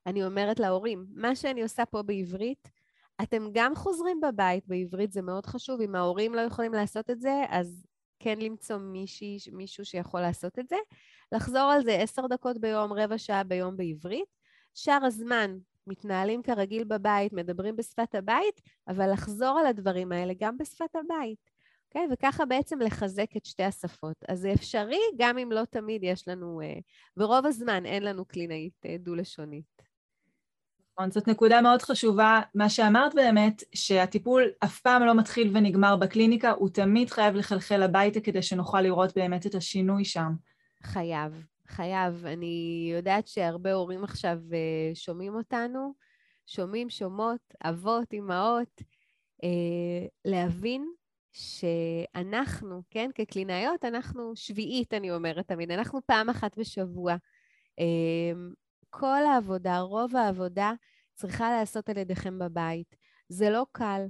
אני 0.07 0.25
אומרת 0.25 0.61
להורים, 0.61 1.07
מה 1.11 1.37
שאני 1.37 1.63
עושה 1.63 1.87
פה 1.87 2.03
בעברית, 2.03 2.69
אתם 3.23 3.49
גם 3.53 3.75
חוזרים 3.75 4.21
בבית, 4.21 4.67
בעברית 4.67 5.13
זה 5.13 5.23
מאוד 5.23 5.47
חשוב, 5.47 5.81
אם 5.81 5.95
ההורים 5.95 6.35
לא 6.35 6.41
יכולים 6.41 6.73
לעשות 6.73 7.11
את 7.11 7.21
זה, 7.21 7.45
אז 7.49 7.87
כן 8.19 8.39
למצוא 8.39 8.77
מישהי, 8.77 9.39
מישהו 9.53 9.85
שיכול 9.85 10.21
לעשות 10.21 10.59
את 10.59 10.69
זה. 10.69 10.77
לחזור 11.33 11.63
על 11.63 11.85
זה 11.85 11.93
עשר 11.95 12.27
דקות 12.27 12.59
ביום, 12.59 12.93
רבע 12.93 13.19
שעה 13.19 13.45
ביום 13.45 13.77
בעברית. 13.77 14.29
שאר 14.75 15.05
הזמן 15.05 15.57
מתנהלים 15.87 16.42
כרגיל 16.42 16.85
בבית, 16.85 17.33
מדברים 17.33 17.77
בשפת 17.77 18.14
הבית, 18.14 18.61
אבל 18.88 19.12
לחזור 19.12 19.59
על 19.59 19.66
הדברים 19.66 20.12
האלה 20.12 20.33
גם 20.38 20.59
בשפת 20.59 20.96
הבית. 20.96 21.51
אוקיי? 21.88 22.07
Okay? 22.11 22.12
וככה 22.12 22.44
בעצם 22.44 22.81
לחזק 22.81 23.37
את 23.37 23.44
שתי 23.44 23.62
השפות. 23.62 24.16
אז 24.29 24.38
זה 24.38 24.53
אפשרי, 24.53 25.01
גם 25.18 25.38
אם 25.38 25.53
לא 25.53 25.64
תמיד 25.64 26.05
יש 26.05 26.29
לנו, 26.29 26.61
אה, 26.61 26.79
ברוב 27.16 27.46
הזמן 27.46 27.87
אין 27.87 28.03
לנו 28.03 28.25
קלינאית 28.25 28.87
אה, 28.87 28.96
דו-לשונית. 28.99 29.83
נכון, 30.99 31.11
זאת 31.11 31.29
נקודה 31.29 31.61
מאוד 31.61 31.83
חשובה. 31.83 32.40
מה 32.55 32.68
שאמרת 32.68 33.14
באמת, 33.14 33.62
שהטיפול 33.75 34.51
אף 34.64 34.81
פעם 34.81 35.03
לא 35.03 35.14
מתחיל 35.14 35.57
ונגמר 35.57 35.96
בקליניקה, 35.96 36.51
הוא 36.51 36.68
תמיד 36.68 37.11
חייב 37.11 37.35
לחלחל 37.35 37.83
הביתה 37.83 38.20
כדי 38.20 38.42
שנוכל 38.42 38.81
לראות 38.81 39.16
באמת 39.16 39.46
את 39.46 39.55
השינוי 39.55 40.05
שם. 40.05 40.33
חייב. 40.83 41.46
חייב. 41.67 42.27
אני 42.27 42.89
יודעת 42.93 43.27
שהרבה 43.27 43.73
הורים 43.73 44.05
עכשיו 44.05 44.39
uh, 44.51 44.95
שומעים 44.95 45.35
אותנו, 45.35 45.95
שומעים, 46.47 46.91
שומעות, 46.91 47.55
אבות, 47.65 48.13
אימהות, 48.13 48.83
uh, 49.43 50.09
להבין 50.25 50.93
שאנחנו, 51.33 52.83
כן, 52.91 53.11
כקלינאיות, 53.15 53.85
אנחנו 53.85 54.33
שביעית, 54.37 54.95
אני 54.95 55.11
אומרת 55.11 55.49
תמיד, 55.49 55.71
אנחנו 55.71 56.01
פעם 56.07 56.29
אחת 56.31 56.59
בשבוע. 56.59 57.15
Uh, 57.81 58.55
כל 58.91 59.27
העבודה, 59.27 59.79
רוב 59.79 60.17
העבודה, 60.17 60.73
צריכה 61.15 61.51
להיעשות 61.51 61.89
על 61.89 61.97
ידיכם 61.97 62.39
בבית. 62.39 62.97
זה 63.29 63.51
לא 63.51 63.67
קל, 63.73 64.07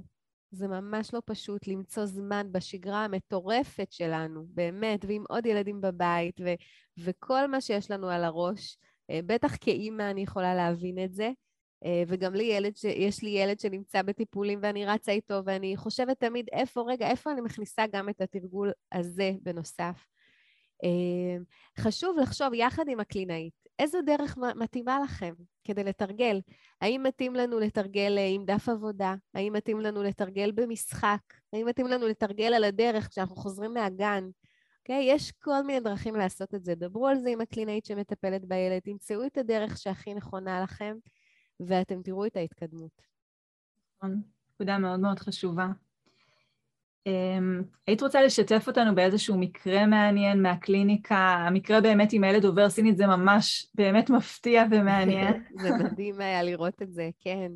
זה 0.51 0.67
ממש 0.67 1.13
לא 1.13 1.21
פשוט 1.25 1.67
למצוא 1.67 2.05
זמן 2.05 2.47
בשגרה 2.51 3.05
המטורפת 3.05 3.91
שלנו, 3.91 4.45
באמת, 4.49 5.05
ועם 5.07 5.23
עוד 5.29 5.45
ילדים 5.45 5.81
בבית, 5.81 6.41
ו- 6.43 6.53
וכל 6.97 7.47
מה 7.47 7.61
שיש 7.61 7.91
לנו 7.91 8.09
על 8.09 8.23
הראש. 8.23 8.77
אה, 9.09 9.19
בטח 9.25 9.55
כאימא 9.61 10.11
אני 10.11 10.21
יכולה 10.21 10.55
להבין 10.55 11.03
את 11.03 11.13
זה. 11.13 11.31
אה, 11.85 12.03
וגם 12.07 12.33
לי 12.33 12.43
ילד, 12.43 12.75
ש... 12.75 12.83
יש 12.83 13.23
לי 13.23 13.29
ילד 13.29 13.59
שנמצא 13.59 14.01
בטיפולים 14.01 14.59
ואני 14.61 14.85
רצה 14.85 15.11
איתו, 15.11 15.41
ואני 15.45 15.77
חושבת 15.77 16.19
תמיד 16.19 16.45
איפה, 16.51 16.83
רגע, 16.87 17.09
איפה 17.09 17.31
אני 17.31 17.41
מכניסה 17.41 17.85
גם 17.91 18.09
את 18.09 18.21
התרגול 18.21 18.71
הזה 18.91 19.31
בנוסף. 19.41 20.05
אה, 20.83 21.37
חשוב 21.79 22.17
לחשוב 22.21 22.53
יחד 22.53 22.85
עם 22.87 22.99
הקלינאית, 22.99 23.66
איזו 23.79 24.01
דרך 24.05 24.37
מתאימה 24.37 24.99
לכם 24.99 25.33
כדי 25.63 25.83
לתרגל? 25.83 26.41
האם 26.81 27.03
מתאים 27.03 27.35
לנו 27.35 27.59
לתרגל 27.59 28.17
עם 28.35 28.45
דף 28.45 28.69
עבודה? 28.69 29.15
האם 29.33 29.53
מתאים 29.53 29.79
לנו 29.79 30.03
לתרגל 30.03 30.51
במשחק? 30.51 31.19
האם 31.53 31.65
מתאים 31.67 31.87
לנו 31.87 32.07
לתרגל 32.07 32.53
על 32.53 32.63
הדרך 32.63 33.09
כשאנחנו 33.09 33.35
חוזרים 33.35 33.73
מהגן? 33.73 34.29
אוקיי? 34.79 35.03
יש 35.03 35.31
כל 35.31 35.61
מיני 35.61 35.79
דרכים 35.79 36.15
לעשות 36.15 36.55
את 36.55 36.63
זה. 36.63 36.75
דברו 36.75 37.07
על 37.07 37.19
זה 37.19 37.29
עם 37.29 37.41
הקלינאית 37.41 37.85
שמטפלת 37.85 38.45
בילד, 38.45 38.79
תמצאו 38.79 39.25
את 39.25 39.37
הדרך 39.37 39.77
שהכי 39.77 40.13
נכונה 40.13 40.63
לכם, 40.63 40.97
ואתם 41.59 42.01
תראו 42.01 42.25
את 42.25 42.37
ההתקדמות. 42.37 43.01
נכון, 43.97 44.21
נקודה 44.53 44.77
מאוד 44.77 44.99
מאוד 44.99 45.19
חשובה. 45.19 45.67
Um, 47.07 47.63
היית 47.87 48.01
רוצה 48.01 48.21
לשתף 48.21 48.67
אותנו 48.67 48.95
באיזשהו 48.95 49.37
מקרה 49.37 49.85
מעניין 49.85 50.41
מהקליניקה? 50.41 51.15
המקרה 51.17 51.81
באמת 51.81 52.13
עם 52.13 52.23
הילד 52.23 52.45
עובר 52.45 52.69
סינית 52.69 52.97
זה 52.97 53.07
ממש 53.07 53.67
באמת 53.75 54.09
מפתיע 54.09 54.63
ומעניין. 54.71 55.43
זה 55.61 55.69
מדהים 55.71 56.21
היה 56.21 56.43
לראות 56.43 56.81
את 56.81 56.93
זה, 56.93 57.09
כן. 57.19 57.51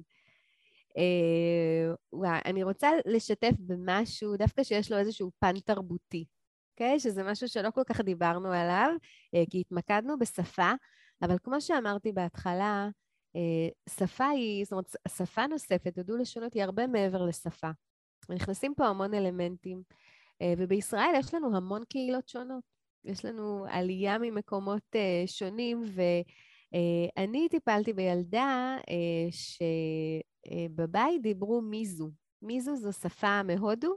Uh, 0.90 1.96
וואי, 2.14 2.40
אני 2.46 2.64
רוצה 2.64 2.90
לשתף 3.06 3.54
במשהו, 3.60 4.38
דווקא 4.38 4.64
שיש 4.64 4.92
לו 4.92 4.98
איזשהו 4.98 5.32
פן 5.40 5.60
תרבותי. 5.60 6.26
אוקיי? 6.82 7.00
שזה 7.00 7.24
משהו 7.24 7.48
שלא 7.48 7.70
כל 7.72 7.84
כך 7.86 8.02
דיברנו 8.02 8.52
עליו, 8.52 8.90
אה, 9.36 9.44
כי 9.50 9.60
התמקדנו 9.60 10.20
בשפה, 10.20 10.72
אבל 11.22 11.36
כמו 11.44 11.62
שאמרתי 11.62 12.12
בהתחלה, 12.12 12.90
אה, 13.36 13.70
שפה 13.90 14.28
היא, 14.28 14.66
זאת 14.66 14.72
אומרת, 14.72 14.96
שפה 15.08 15.48
נוספת, 15.48 15.98
הדו-לשונות 15.98 16.54
היא 16.54 16.64
הרבה 16.64 16.88
מעבר 16.88 17.26
לשפה. 17.26 17.70
נכנסים 18.30 18.74
פה 18.76 18.88
המון 18.88 19.14
אלמנטים, 19.14 19.84
אה, 20.42 20.54
ובישראל 20.58 21.14
יש 21.18 21.34
לנו 21.34 21.58
המון 21.58 21.84
קהילות 21.90 22.30
שונות. 22.30 22.64
יש 23.06 23.26
לנו 23.26 23.66
עלייה 23.70 24.18
ממקומות 24.18 24.96
שונים, 25.26 25.84
ואני 27.16 27.50
טיפלתי 27.50 27.94
בילדה 27.94 28.78
שבבית 29.32 31.22
דיברו 31.22 31.62
מיזו. 31.62 32.10
מיזו 32.42 32.76
זו 32.76 32.94
שפה 32.94 33.44
מהודו, 33.44 33.96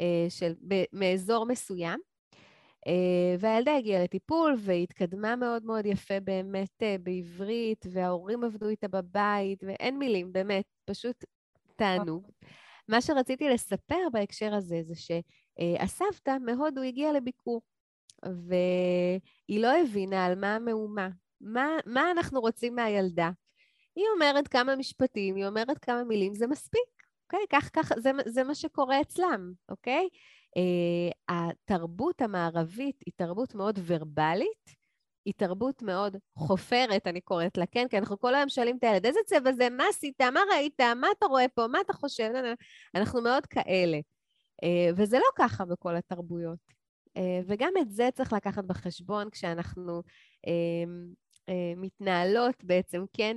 אה, 0.00 0.26
של, 0.28 0.54
מאזור 0.92 1.46
מסוים. 1.46 2.00
אה, 2.86 3.36
והילדה 3.38 3.76
הגיעה 3.76 4.04
לטיפול 4.04 4.54
והתקדמה 4.58 5.36
מאוד 5.36 5.64
מאוד 5.64 5.86
יפה 5.86 6.20
באמת 6.20 6.82
אה, 6.82 6.96
בעברית, 7.02 7.86
וההורים 7.92 8.44
עבדו 8.44 8.68
איתה 8.68 8.88
בבית, 8.88 9.64
ואין 9.66 9.98
מילים, 9.98 10.32
באמת, 10.32 10.64
פשוט 10.84 11.24
תענוג. 11.76 12.30
מה 12.92 13.00
שרציתי 13.00 13.48
לספר 13.48 14.08
בהקשר 14.12 14.54
הזה 14.54 14.80
זה 14.82 14.94
שהסבתא 14.94 16.36
מהודו 16.44 16.82
הגיעה 16.82 17.12
לביקור, 17.12 17.62
והיא 18.22 19.60
לא 19.60 19.80
הבינה 19.80 20.26
על 20.26 20.34
מה 20.34 20.54
המהומה, 20.54 21.08
מה, 21.40 21.68
מה 21.86 22.10
אנחנו 22.10 22.40
רוצים 22.40 22.74
מהילדה. 22.74 23.30
היא 23.96 24.04
אומרת 24.14 24.48
כמה 24.48 24.76
משפטים, 24.76 25.36
היא 25.36 25.46
אומרת 25.46 25.78
כמה 25.78 26.04
מילים, 26.04 26.34
זה 26.34 26.46
מספיק. 26.46 27.02
אוקיי? 27.24 27.46
כך, 27.50 27.70
כך, 27.72 27.92
זה, 27.98 28.10
זה 28.26 28.44
מה 28.44 28.54
שקורה 28.54 29.00
אצלם, 29.00 29.52
אוקיי? 29.68 30.08
Uh, 30.58 31.14
התרבות 31.28 32.22
המערבית 32.22 32.96
היא 33.06 33.12
תרבות 33.16 33.54
מאוד 33.54 33.78
ורבלית, 33.86 34.81
היא 35.24 35.34
תרבות 35.36 35.82
מאוד 35.82 36.16
חופרת, 36.34 37.06
אני 37.06 37.20
קוראת 37.20 37.58
לה, 37.58 37.66
כן? 37.66 37.88
כי 37.88 37.98
אנחנו 37.98 38.18
כל 38.18 38.34
היום 38.34 38.48
שואלים 38.48 38.76
את 38.76 38.84
הילד, 38.84 39.06
איזה 39.06 39.20
צבע 39.26 39.52
זה? 39.52 39.70
מה 39.70 39.84
עשית? 39.90 40.20
מה 40.20 40.40
ראית? 40.52 40.80
מה 40.80 41.06
אתה 41.18 41.26
רואה 41.26 41.48
פה? 41.48 41.66
מה 41.66 41.80
אתה 41.80 41.92
חושב? 41.92 42.30
אנחנו 42.94 43.22
מאוד 43.22 43.46
כאלה. 43.46 43.98
Uh, 44.64 44.94
וזה 44.96 45.18
לא 45.18 45.26
ככה 45.36 45.64
בכל 45.64 45.96
התרבויות. 45.96 46.58
Uh, 47.08 47.20
וגם 47.46 47.72
את 47.80 47.90
זה 47.90 48.08
צריך 48.14 48.32
לקחת 48.32 48.64
בחשבון 48.64 49.30
כשאנחנו 49.30 50.02
uh, 50.46 51.50
מתנהלות 51.76 52.64
בעצם, 52.64 53.04
כן, 53.12 53.36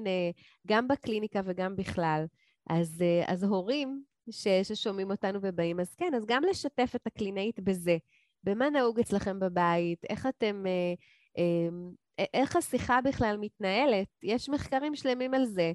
גם 0.68 0.88
בקליניקה 0.88 1.42
וגם 1.46 1.76
בכלל. 1.76 2.26
אז, 2.70 3.02
אה, 3.02 3.34
אז 3.34 3.44
הורים 3.44 4.04
ש, 4.32 4.48
ששומעים 4.48 5.12
אותנו 5.12 5.40
ובאים, 5.42 5.80
אז 5.80 5.96
כן, 5.96 6.14
אז 6.16 6.26
גם 6.26 6.44
לשתף 6.50 6.92
את 6.96 7.08
הקלינאית 7.08 7.60
בזה. 7.60 7.98
במה 8.44 8.70
נהוג 8.70 9.00
אצלכם 9.00 9.40
בבית? 9.40 10.06
איך 10.10 10.26
אתם... 10.26 10.64
אה, 10.68 10.72
אה, 10.72 10.94
איך 12.34 12.56
השיחה 12.56 13.02
בכלל 13.02 13.38
מתנהלת? 13.40 14.08
יש 14.24 14.50
מחקרים 14.50 14.96
שלמים 14.96 15.34
על 15.34 15.46
זה. 15.46 15.72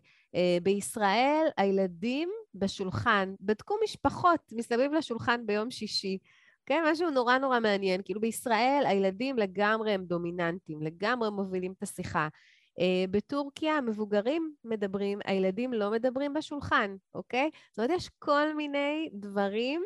בישראל 0.63 1.47
הילדים 1.57 2.29
בשולחן, 2.55 3.35
בדקו 3.41 3.75
משפחות 3.85 4.41
מסביב 4.53 4.93
לשולחן 4.93 5.47
ביום 5.47 5.71
שישי. 5.71 6.19
כן, 6.67 6.83
משהו 6.87 7.11
נורא 7.11 7.39
נורא 7.39 7.61
מעניין. 7.61 8.01
כאילו 8.05 8.21
בישראל 8.21 8.83
הילדים 8.87 9.39
לגמרי 9.39 9.93
הם 9.93 10.05
דומיננטים, 10.05 10.83
לגמרי 10.83 11.31
מובילים 11.31 11.73
את 11.79 11.83
השיחה. 11.83 12.29
Uh, 12.71 12.83
בטורקיה 13.11 13.77
המבוגרים 13.77 14.55
מדברים, 14.65 15.19
הילדים 15.25 15.73
לא 15.73 15.91
מדברים 15.91 16.35
בשולחן, 16.35 16.97
אוקיי? 17.15 17.51
זאת 17.71 17.79
אומרת, 17.79 17.91
יש 17.91 18.09
כל 18.19 18.55
מיני 18.55 19.11
דברים 19.13 19.83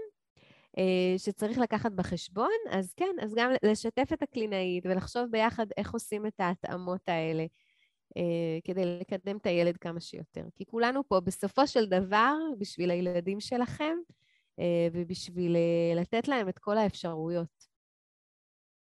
שצריך 1.19 1.59
לקחת 1.59 1.93
בחשבון, 1.93 2.51
אז 2.71 2.93
כן, 2.97 3.17
אז 3.23 3.35
גם 3.35 3.51
לשתף 3.63 4.13
את 4.13 4.23
הקלינאית 4.23 4.87
ולחשוב 4.87 5.25
ביחד 5.31 5.67
איך 5.77 5.93
עושים 5.93 6.27
את 6.27 6.41
ההתאמות 6.41 7.09
האלה. 7.09 7.47
uh, 8.19 8.61
כדי 8.65 8.99
לקדם 9.01 9.37
את 9.37 9.47
הילד 9.47 9.77
כמה 9.77 10.01
שיותר. 10.01 10.45
כי 10.55 10.65
כולנו 10.65 11.09
פה 11.09 11.21
בסופו 11.21 11.67
של 11.67 11.87
דבר 11.87 12.35
בשביל 12.59 12.91
הילדים 12.91 13.41
שלכם 13.41 13.97
uh, 14.61 14.63
ובשביל 14.93 15.57
לתת 15.97 16.29
להם 16.29 16.49
את 16.49 16.59
כל 16.59 16.79
האפשרויות. 16.79 17.75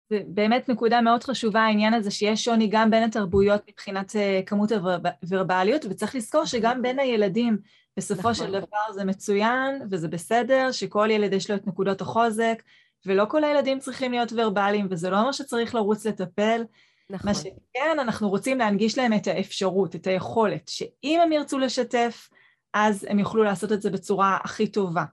זה 0.10 0.22
באמת 0.28 0.70
נקודה 0.70 1.02
מאוד 1.02 1.24
חשובה 1.24 1.62
העניין 1.62 1.94
הזה 1.94 2.12
שיש 2.12 2.46
שוני 2.46 2.68
גם 2.72 2.92
בין 2.92 3.04
התרבויות 3.04 3.62
מבחינת 3.70 4.16
אה, 4.16 4.42
כמות 4.46 4.70
הוורבליות, 4.72 5.86
וצריך 5.90 6.16
לזכור 6.16 6.46
שגם 6.46 6.82
בין 6.82 7.00
הילדים 7.00 7.58
בסופו 7.98 8.20
נכון. 8.20 8.34
של 8.34 8.52
דבר 8.52 8.94
זה 8.94 9.04
מצוין 9.04 9.82
וזה 9.92 10.08
בסדר, 10.08 10.72
שכל 10.72 11.08
ילד 11.12 11.34
יש 11.34 11.50
לו 11.50 11.56
את 11.56 11.68
נקודות 11.68 12.02
החוזק, 12.02 12.64
ולא 13.06 13.26
כל 13.30 13.44
הילדים 13.44 13.80
צריכים 13.80 14.12
להיות 14.12 14.34
ורבליים, 14.36 14.88
וזה 14.90 15.10
לא 15.10 15.20
אומר 15.20 15.32
שצריך 15.32 15.76
לרוץ 15.76 16.06
לטפל. 16.06 16.64
נכון. 17.10 17.30
מה 17.30 17.34
שכן, 17.34 18.00
אנחנו 18.00 18.30
רוצים 18.30 18.58
להנגיש 18.58 18.98
להם 18.98 19.14
את 19.14 19.28
האפשרות, 19.28 19.96
את 19.96 20.08
היכולת, 20.08 20.68
שאם 20.68 21.20
הם 21.24 21.32
ירצו 21.32 21.60
לשתף, 21.60 22.30
אז 22.74 23.06
הם 23.10 23.20
יוכלו 23.20 23.44
לעשות 23.44 23.72
את 23.72 23.82
זה 23.82 23.90
בצורה 23.90 24.38
הכי 24.44 24.68
טובה. 24.68 25.04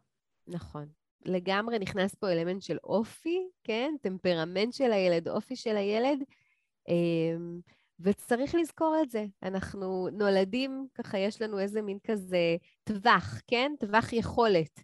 נכון. 0.48 0.86
לגמרי 1.24 1.78
נכנס 1.78 2.14
פה 2.14 2.32
אלמנט 2.32 2.62
של 2.62 2.78
אופי, 2.84 3.38
כן? 3.64 3.94
טמפרמנט 4.00 4.72
של 4.72 4.92
הילד, 4.92 5.28
אופי 5.28 5.56
של 5.56 5.76
הילד, 5.76 6.18
אמ, 6.88 7.60
וצריך 8.00 8.54
לזכור 8.54 8.96
את 9.02 9.10
זה. 9.10 9.24
אנחנו 9.42 10.08
נולדים, 10.12 10.86
ככה 10.94 11.18
יש 11.18 11.42
לנו 11.42 11.58
איזה 11.58 11.82
מין 11.82 11.98
כזה 12.06 12.56
טווח, 12.84 13.40
כן? 13.46 13.72
טווח 13.80 14.12
יכולת, 14.12 14.80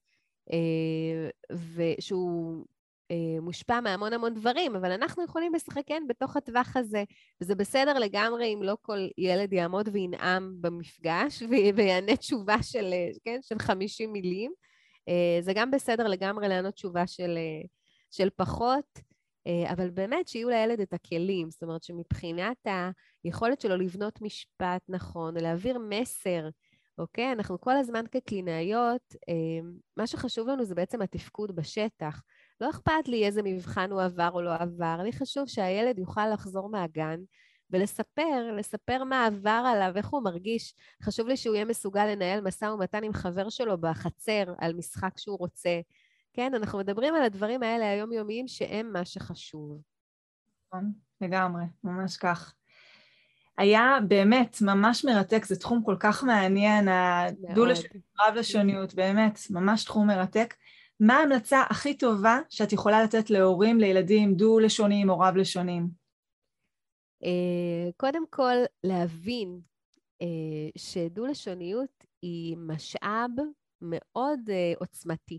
אה, 0.52 1.30
ושהוא 1.74 2.64
אה, 3.10 3.40
מושפע 3.40 3.80
מהמון 3.80 4.12
המון 4.12 4.34
דברים, 4.34 4.76
אבל 4.76 4.92
אנחנו 4.92 5.24
יכולים 5.24 5.54
לשחק, 5.54 5.82
כן, 5.86 6.02
בתוך 6.08 6.36
הטווח 6.36 6.76
הזה. 6.76 7.04
וזה 7.40 7.54
בסדר 7.54 7.98
לגמרי 7.98 8.54
אם 8.54 8.62
לא 8.62 8.76
כל 8.82 9.08
ילד 9.18 9.52
יעמוד 9.52 9.88
וינאם 9.92 10.62
במפגש 10.62 11.42
ויענה 11.76 12.16
תשובה 12.16 12.62
של, 12.62 12.94
כן, 13.24 13.38
של 13.42 13.58
50 13.58 14.12
מילים. 14.12 14.52
אה, 15.08 15.38
זה 15.40 15.52
גם 15.52 15.70
בסדר 15.70 16.06
לגמרי 16.06 16.48
לענות 16.48 16.74
תשובה 16.74 17.06
של, 17.06 17.34
אה, 17.36 17.66
של 18.10 18.28
פחות, 18.36 18.84
אה, 18.98 19.02
אבל 19.72 19.90
באמת 19.90 20.28
שיהיו 20.28 20.48
לילד 20.48 20.80
את 20.80 20.92
הכלים, 20.92 21.50
זאת 21.50 21.62
אומרת 21.62 21.82
שמבחינת 21.82 22.66
היכולת 23.24 23.60
שלו 23.60 23.76
לבנות 23.76 24.22
משפט 24.22 24.82
נכון, 24.88 25.36
להעביר 25.36 25.78
מסר, 25.78 26.48
אוקיי? 26.98 27.32
אנחנו 27.32 27.60
כל 27.60 27.76
הזמן 27.76 28.04
כקלינאיות, 28.10 29.14
מה 29.96 30.06
שחשוב 30.06 30.48
לנו 30.48 30.64
זה 30.64 30.74
בעצם 30.74 31.02
התפקוד 31.02 31.56
בשטח. 31.56 32.22
לא 32.60 32.70
אכפת 32.70 33.08
לי 33.08 33.26
איזה 33.26 33.42
מבחן 33.42 33.92
הוא 33.92 34.02
עבר 34.02 34.30
או 34.32 34.42
לא 34.42 34.54
עבר, 34.54 35.00
לי 35.04 35.12
חשוב 35.12 35.48
שהילד 35.48 35.98
יוכל 35.98 36.28
לחזור 36.32 36.68
מהגן 36.68 37.20
ולספר, 37.70 38.52
לספר 38.56 39.04
מה 39.04 39.26
עבר 39.26 39.62
עליו, 39.66 39.92
איך 39.96 40.08
הוא 40.08 40.22
מרגיש. 40.22 40.74
חשוב 41.02 41.28
לי 41.28 41.36
שהוא 41.36 41.54
יהיה 41.54 41.64
מסוגל 41.64 42.06
לנהל 42.06 42.40
משא 42.40 42.64
ומתן 42.64 43.04
עם 43.04 43.12
חבר 43.12 43.48
שלו 43.48 43.78
בחצר 43.80 44.44
על 44.58 44.74
משחק 44.74 45.18
שהוא 45.18 45.38
רוצה. 45.38 45.80
כן, 46.38 46.54
אנחנו 46.54 46.78
מדברים 46.78 47.14
על 47.14 47.22
הדברים 47.22 47.62
האלה 47.62 47.90
היומיומיים 47.90 48.48
שהם 48.48 48.92
מה 48.92 49.04
שחשוב. 49.04 49.82
נכון, 50.66 50.92
לגמרי, 51.20 51.64
ממש 51.84 52.16
כך. 52.16 52.54
היה 53.58 53.98
באמת 54.08 54.56
ממש 54.62 55.04
מרתק, 55.04 55.44
זה 55.44 55.56
תחום 55.56 55.82
כל 55.84 55.96
כך 56.00 56.24
מעניין, 56.24 56.88
הדו-לשוניות, 56.88 58.04
רב-לשוניות, 58.20 58.94
באמת, 58.94 59.38
ממש 59.50 59.84
תחום 59.84 60.06
מרתק. 60.06 60.54
מה 61.00 61.14
ההמלצה 61.14 61.62
הכי 61.70 61.96
טובה 61.96 62.38
שאת 62.48 62.72
יכולה 62.72 63.02
לתת 63.02 63.30
להורים 63.30 63.80
לילדים 63.80 64.34
דו-לשוניים 64.34 65.10
או 65.10 65.18
רב-לשוניים? 65.18 65.88
אה, 67.24 67.90
קודם 67.96 68.24
כל, 68.30 68.56
להבין 68.84 69.60
אה, 70.22 70.26
שדו-לשוניות 70.76 72.04
היא 72.22 72.56
משאב 72.56 73.30
מאוד 73.82 74.40
אה, 74.50 74.72
עוצמתי. 74.78 75.38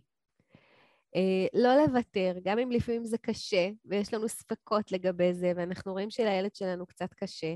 לא 1.54 1.76
לוותר, 1.76 2.34
גם 2.44 2.60
אם 2.60 2.72
לפעמים 2.72 3.06
זה 3.06 3.18
קשה 3.18 3.70
ויש 3.86 4.14
לנו 4.14 4.30
ספקות 4.30 4.92
לגבי 4.92 5.34
זה, 5.34 5.52
ואנחנו 5.56 5.92
רואים 5.92 6.10
שלילד 6.10 6.56
שלנו 6.56 6.86
קצת 6.86 7.14
קשה. 7.14 7.56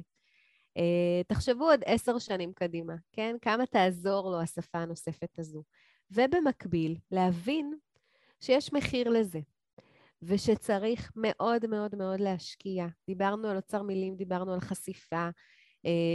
תחשבו 1.27 1.63
עוד 1.63 1.79
עשר 1.85 2.19
שנים 2.19 2.53
קדימה, 2.53 2.93
כן? 3.11 3.35
כמה 3.41 3.65
תעזור 3.65 4.31
לו 4.31 4.41
השפה 4.41 4.77
הנוספת 4.77 5.39
הזו. 5.39 5.63
ובמקביל, 6.11 6.97
להבין 7.11 7.73
שיש 8.39 8.73
מחיר 8.73 9.09
לזה. 9.09 9.39
ושצריך 10.23 11.11
מאוד 11.15 11.67
מאוד 11.67 11.95
מאוד 11.95 12.19
להשקיע. 12.19 12.87
דיברנו 13.07 13.47
על 13.47 13.57
אוצר 13.57 13.81
מילים, 13.81 14.15
דיברנו 14.15 14.53
על 14.53 14.59
חשיפה, 14.59 15.15
אה, 15.15 15.29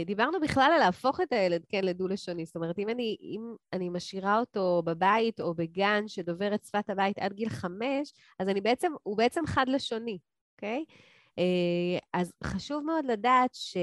דיברנו 0.05 0.39
בכלל 0.39 0.71
על 0.73 0.79
להפוך 0.79 1.21
את 1.21 1.33
הילד, 1.33 1.65
כן, 1.69 1.83
לדו-לשוני. 1.83 2.45
זאת 2.45 2.55
אומרת, 2.55 2.79
אם 2.79 2.89
אני, 2.89 3.17
אם 3.21 3.55
אני 3.73 3.89
משאירה 3.89 4.39
אותו 4.39 4.81
בבית 4.85 5.41
או 5.41 5.53
בגן 5.53 6.07
שדובר 6.07 6.55
את 6.55 6.63
שפת 6.63 6.89
הבית 6.89 7.19
עד 7.19 7.33
גיל 7.33 7.49
חמש, 7.49 8.13
אז 8.39 8.49
אני 8.49 8.61
בעצם, 8.61 8.91
הוא 9.03 9.17
בעצם 9.17 9.41
חד-לשוני, 9.47 10.17
אוקיי? 10.55 10.85
אה, 11.39 11.99
אז 12.13 12.33
חשוב 12.43 12.83
מאוד 12.83 13.05
לדעת 13.05 13.49
ש, 13.53 13.77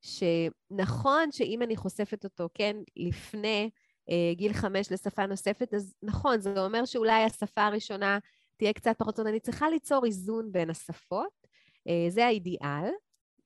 שנכון 0.00 1.32
שאם 1.32 1.62
אני 1.62 1.76
חושפת 1.76 2.24
אותו, 2.24 2.48
כן, 2.54 2.76
לפני 2.96 3.70
אה, 4.10 4.34
גיל 4.34 4.52
חמש 4.52 4.92
לשפה 4.92 5.26
נוספת, 5.26 5.74
אז 5.74 5.94
נכון, 6.02 6.40
זה 6.40 6.64
אומר 6.64 6.84
שאולי 6.84 7.24
השפה 7.24 7.62
הראשונה 7.62 8.18
תהיה 8.56 8.72
קצת 8.72 8.98
פחות, 8.98 9.16
זאת 9.16 9.26
אני 9.26 9.40
צריכה 9.40 9.70
ליצור 9.70 10.04
איזון 10.04 10.52
בין 10.52 10.70
השפות, 10.70 11.46
אה, 11.88 12.06
זה 12.08 12.26
האידיאל. 12.26 12.90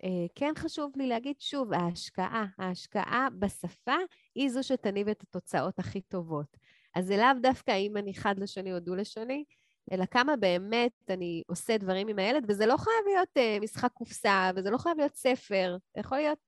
אה, 0.05 0.27
כן 0.35 0.53
חשוב 0.59 0.93
לי 0.97 1.07
להגיד 1.07 1.41
שוב, 1.41 1.73
ההשקעה, 1.73 2.47
ההשקעה 2.59 3.29
בשפה 3.39 3.97
היא 4.35 4.51
זו 4.51 4.63
שתניב 4.63 5.09
את 5.09 5.23
התוצאות 5.23 5.79
הכי 5.79 6.01
טובות. 6.01 6.57
אז 6.95 7.07
זה 7.07 7.17
לאו 7.17 7.41
דווקא 7.43 7.77
אם 7.77 7.97
אני 7.97 8.15
חד-לשוני 8.15 8.73
או 8.73 8.81
דו-לשוני, 8.81 9.45
אלא 9.93 10.05
כמה 10.07 10.37
באמת 10.37 10.93
אני 11.09 11.43
עושה 11.47 11.79
דברים 11.79 12.09
עם 12.09 12.19
הילד, 12.19 12.45
וזה 12.49 12.67
לא 12.67 12.77
חייב 12.77 13.07
להיות 13.07 13.29
uh, 13.39 13.63
משחק 13.63 13.93
קופסה, 13.93 14.51
וזה 14.57 14.71
לא 14.71 14.79
חייב 14.79 14.99
להיות 14.99 15.15
ספר, 15.15 15.77
זה 15.95 16.01
יכול 16.01 16.19
להיות 16.19 16.39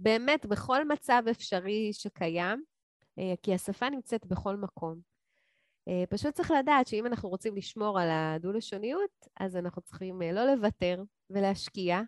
באמת 0.00 0.46
בכל 0.46 0.88
מצב 0.88 1.22
אפשרי 1.30 1.90
שקיים, 1.92 2.62
uh, 3.20 3.22
כי 3.42 3.54
השפה 3.54 3.90
נמצאת 3.90 4.26
בכל 4.26 4.56
מקום. 4.56 5.00
אה, 5.88 6.04
פשוט 6.10 6.34
צריך 6.34 6.50
לדעת 6.50 6.86
שאם 6.86 7.06
אנחנו 7.06 7.28
רוצים 7.28 7.56
לשמור 7.56 8.00
על 8.00 8.08
הדו-לשוניות, 8.10 9.28
אז 9.40 9.56
אנחנו 9.56 9.82
צריכים 9.82 10.22
אה, 10.22 10.32
לא 10.32 10.54
לוותר 10.54 11.02
ולהשקיע, 11.30 12.00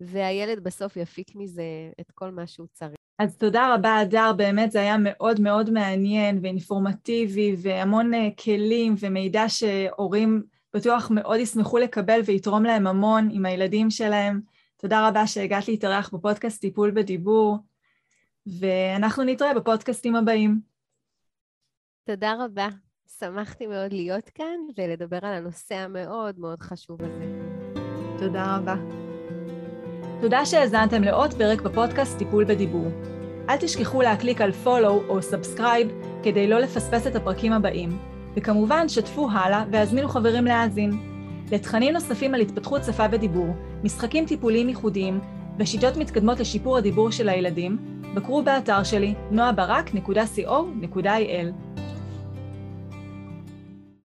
והילד 0.00 0.64
בסוף 0.64 0.96
יפיק 0.96 1.34
מזה 1.34 1.62
את 2.00 2.10
כל 2.10 2.30
מה 2.30 2.46
שהוא 2.46 2.66
צריך. 2.72 2.96
אז 3.18 3.36
תודה 3.36 3.74
רבה, 3.74 4.02
אדר, 4.02 4.32
באמת 4.36 4.72
זה 4.72 4.80
היה 4.80 4.96
מאוד 4.98 5.40
מאוד 5.40 5.70
מעניין 5.70 6.38
ואינפורמטיבי, 6.42 7.56
והמון 7.62 8.14
אה, 8.14 8.28
כלים 8.44 8.94
ומידע 9.00 9.44
שהורים 9.48 10.42
בטוח 10.74 11.10
מאוד 11.10 11.40
ישמחו 11.40 11.78
לקבל 11.78 12.20
ויתרום 12.26 12.64
להם 12.64 12.86
המון 12.86 13.28
עם 13.32 13.46
הילדים 13.46 13.90
שלהם. 13.90 14.40
תודה 14.76 15.08
רבה 15.08 15.26
שהגעת 15.26 15.68
להתארח 15.68 16.10
בפודקאסט 16.14 16.60
טיפול 16.60 16.90
בדיבור, 16.90 17.58
ואנחנו 18.60 19.22
נתראה 19.22 19.54
בפודקאסטים 19.54 20.16
הבאים. 20.16 20.60
תודה 22.04 22.34
רבה. 22.44 22.68
שמחתי 23.18 23.66
מאוד 23.66 23.92
להיות 23.92 24.28
כאן 24.28 24.56
ולדבר 24.76 25.18
על 25.22 25.34
הנושא 25.34 25.74
המאוד 25.74 26.38
מאוד 26.38 26.60
חשוב 26.60 27.02
הזה. 27.02 27.24
תודה 28.18 28.56
רבה. 28.56 29.03
תודה 30.20 30.46
שהאזנתם 30.46 31.02
לעוד 31.02 31.34
פרק 31.34 31.60
בפודקאסט 31.60 32.18
טיפול 32.18 32.44
בדיבור. 32.44 32.86
אל 33.48 33.56
תשכחו 33.56 34.02
להקליק 34.02 34.40
על 34.40 34.50
follow 34.64 35.08
או 35.08 35.18
subscribe 35.18 35.88
כדי 36.22 36.46
לא 36.46 36.58
לפספס 36.58 37.06
את 37.06 37.16
הפרקים 37.16 37.52
הבאים, 37.52 37.98
וכמובן 38.36 38.88
שתפו 38.88 39.28
הלאה 39.32 39.64
והזמינו 39.70 40.08
חברים 40.08 40.44
להאזין. 40.44 40.92
לתכנים 41.52 41.92
נוספים 41.92 42.34
על 42.34 42.40
התפתחות 42.40 42.84
שפה 42.84 43.04
ודיבור, 43.10 43.48
משחקים 43.84 44.26
טיפוליים 44.26 44.68
ייחודיים 44.68 45.20
ושיטות 45.58 45.96
מתקדמות 45.96 46.40
לשיפור 46.40 46.76
הדיבור 46.76 47.10
של 47.10 47.28
הילדים, 47.28 47.78
בקרו 48.14 48.42
באתר 48.42 48.82
שלי 48.82 49.14
noabarak.co.il. 49.32 51.46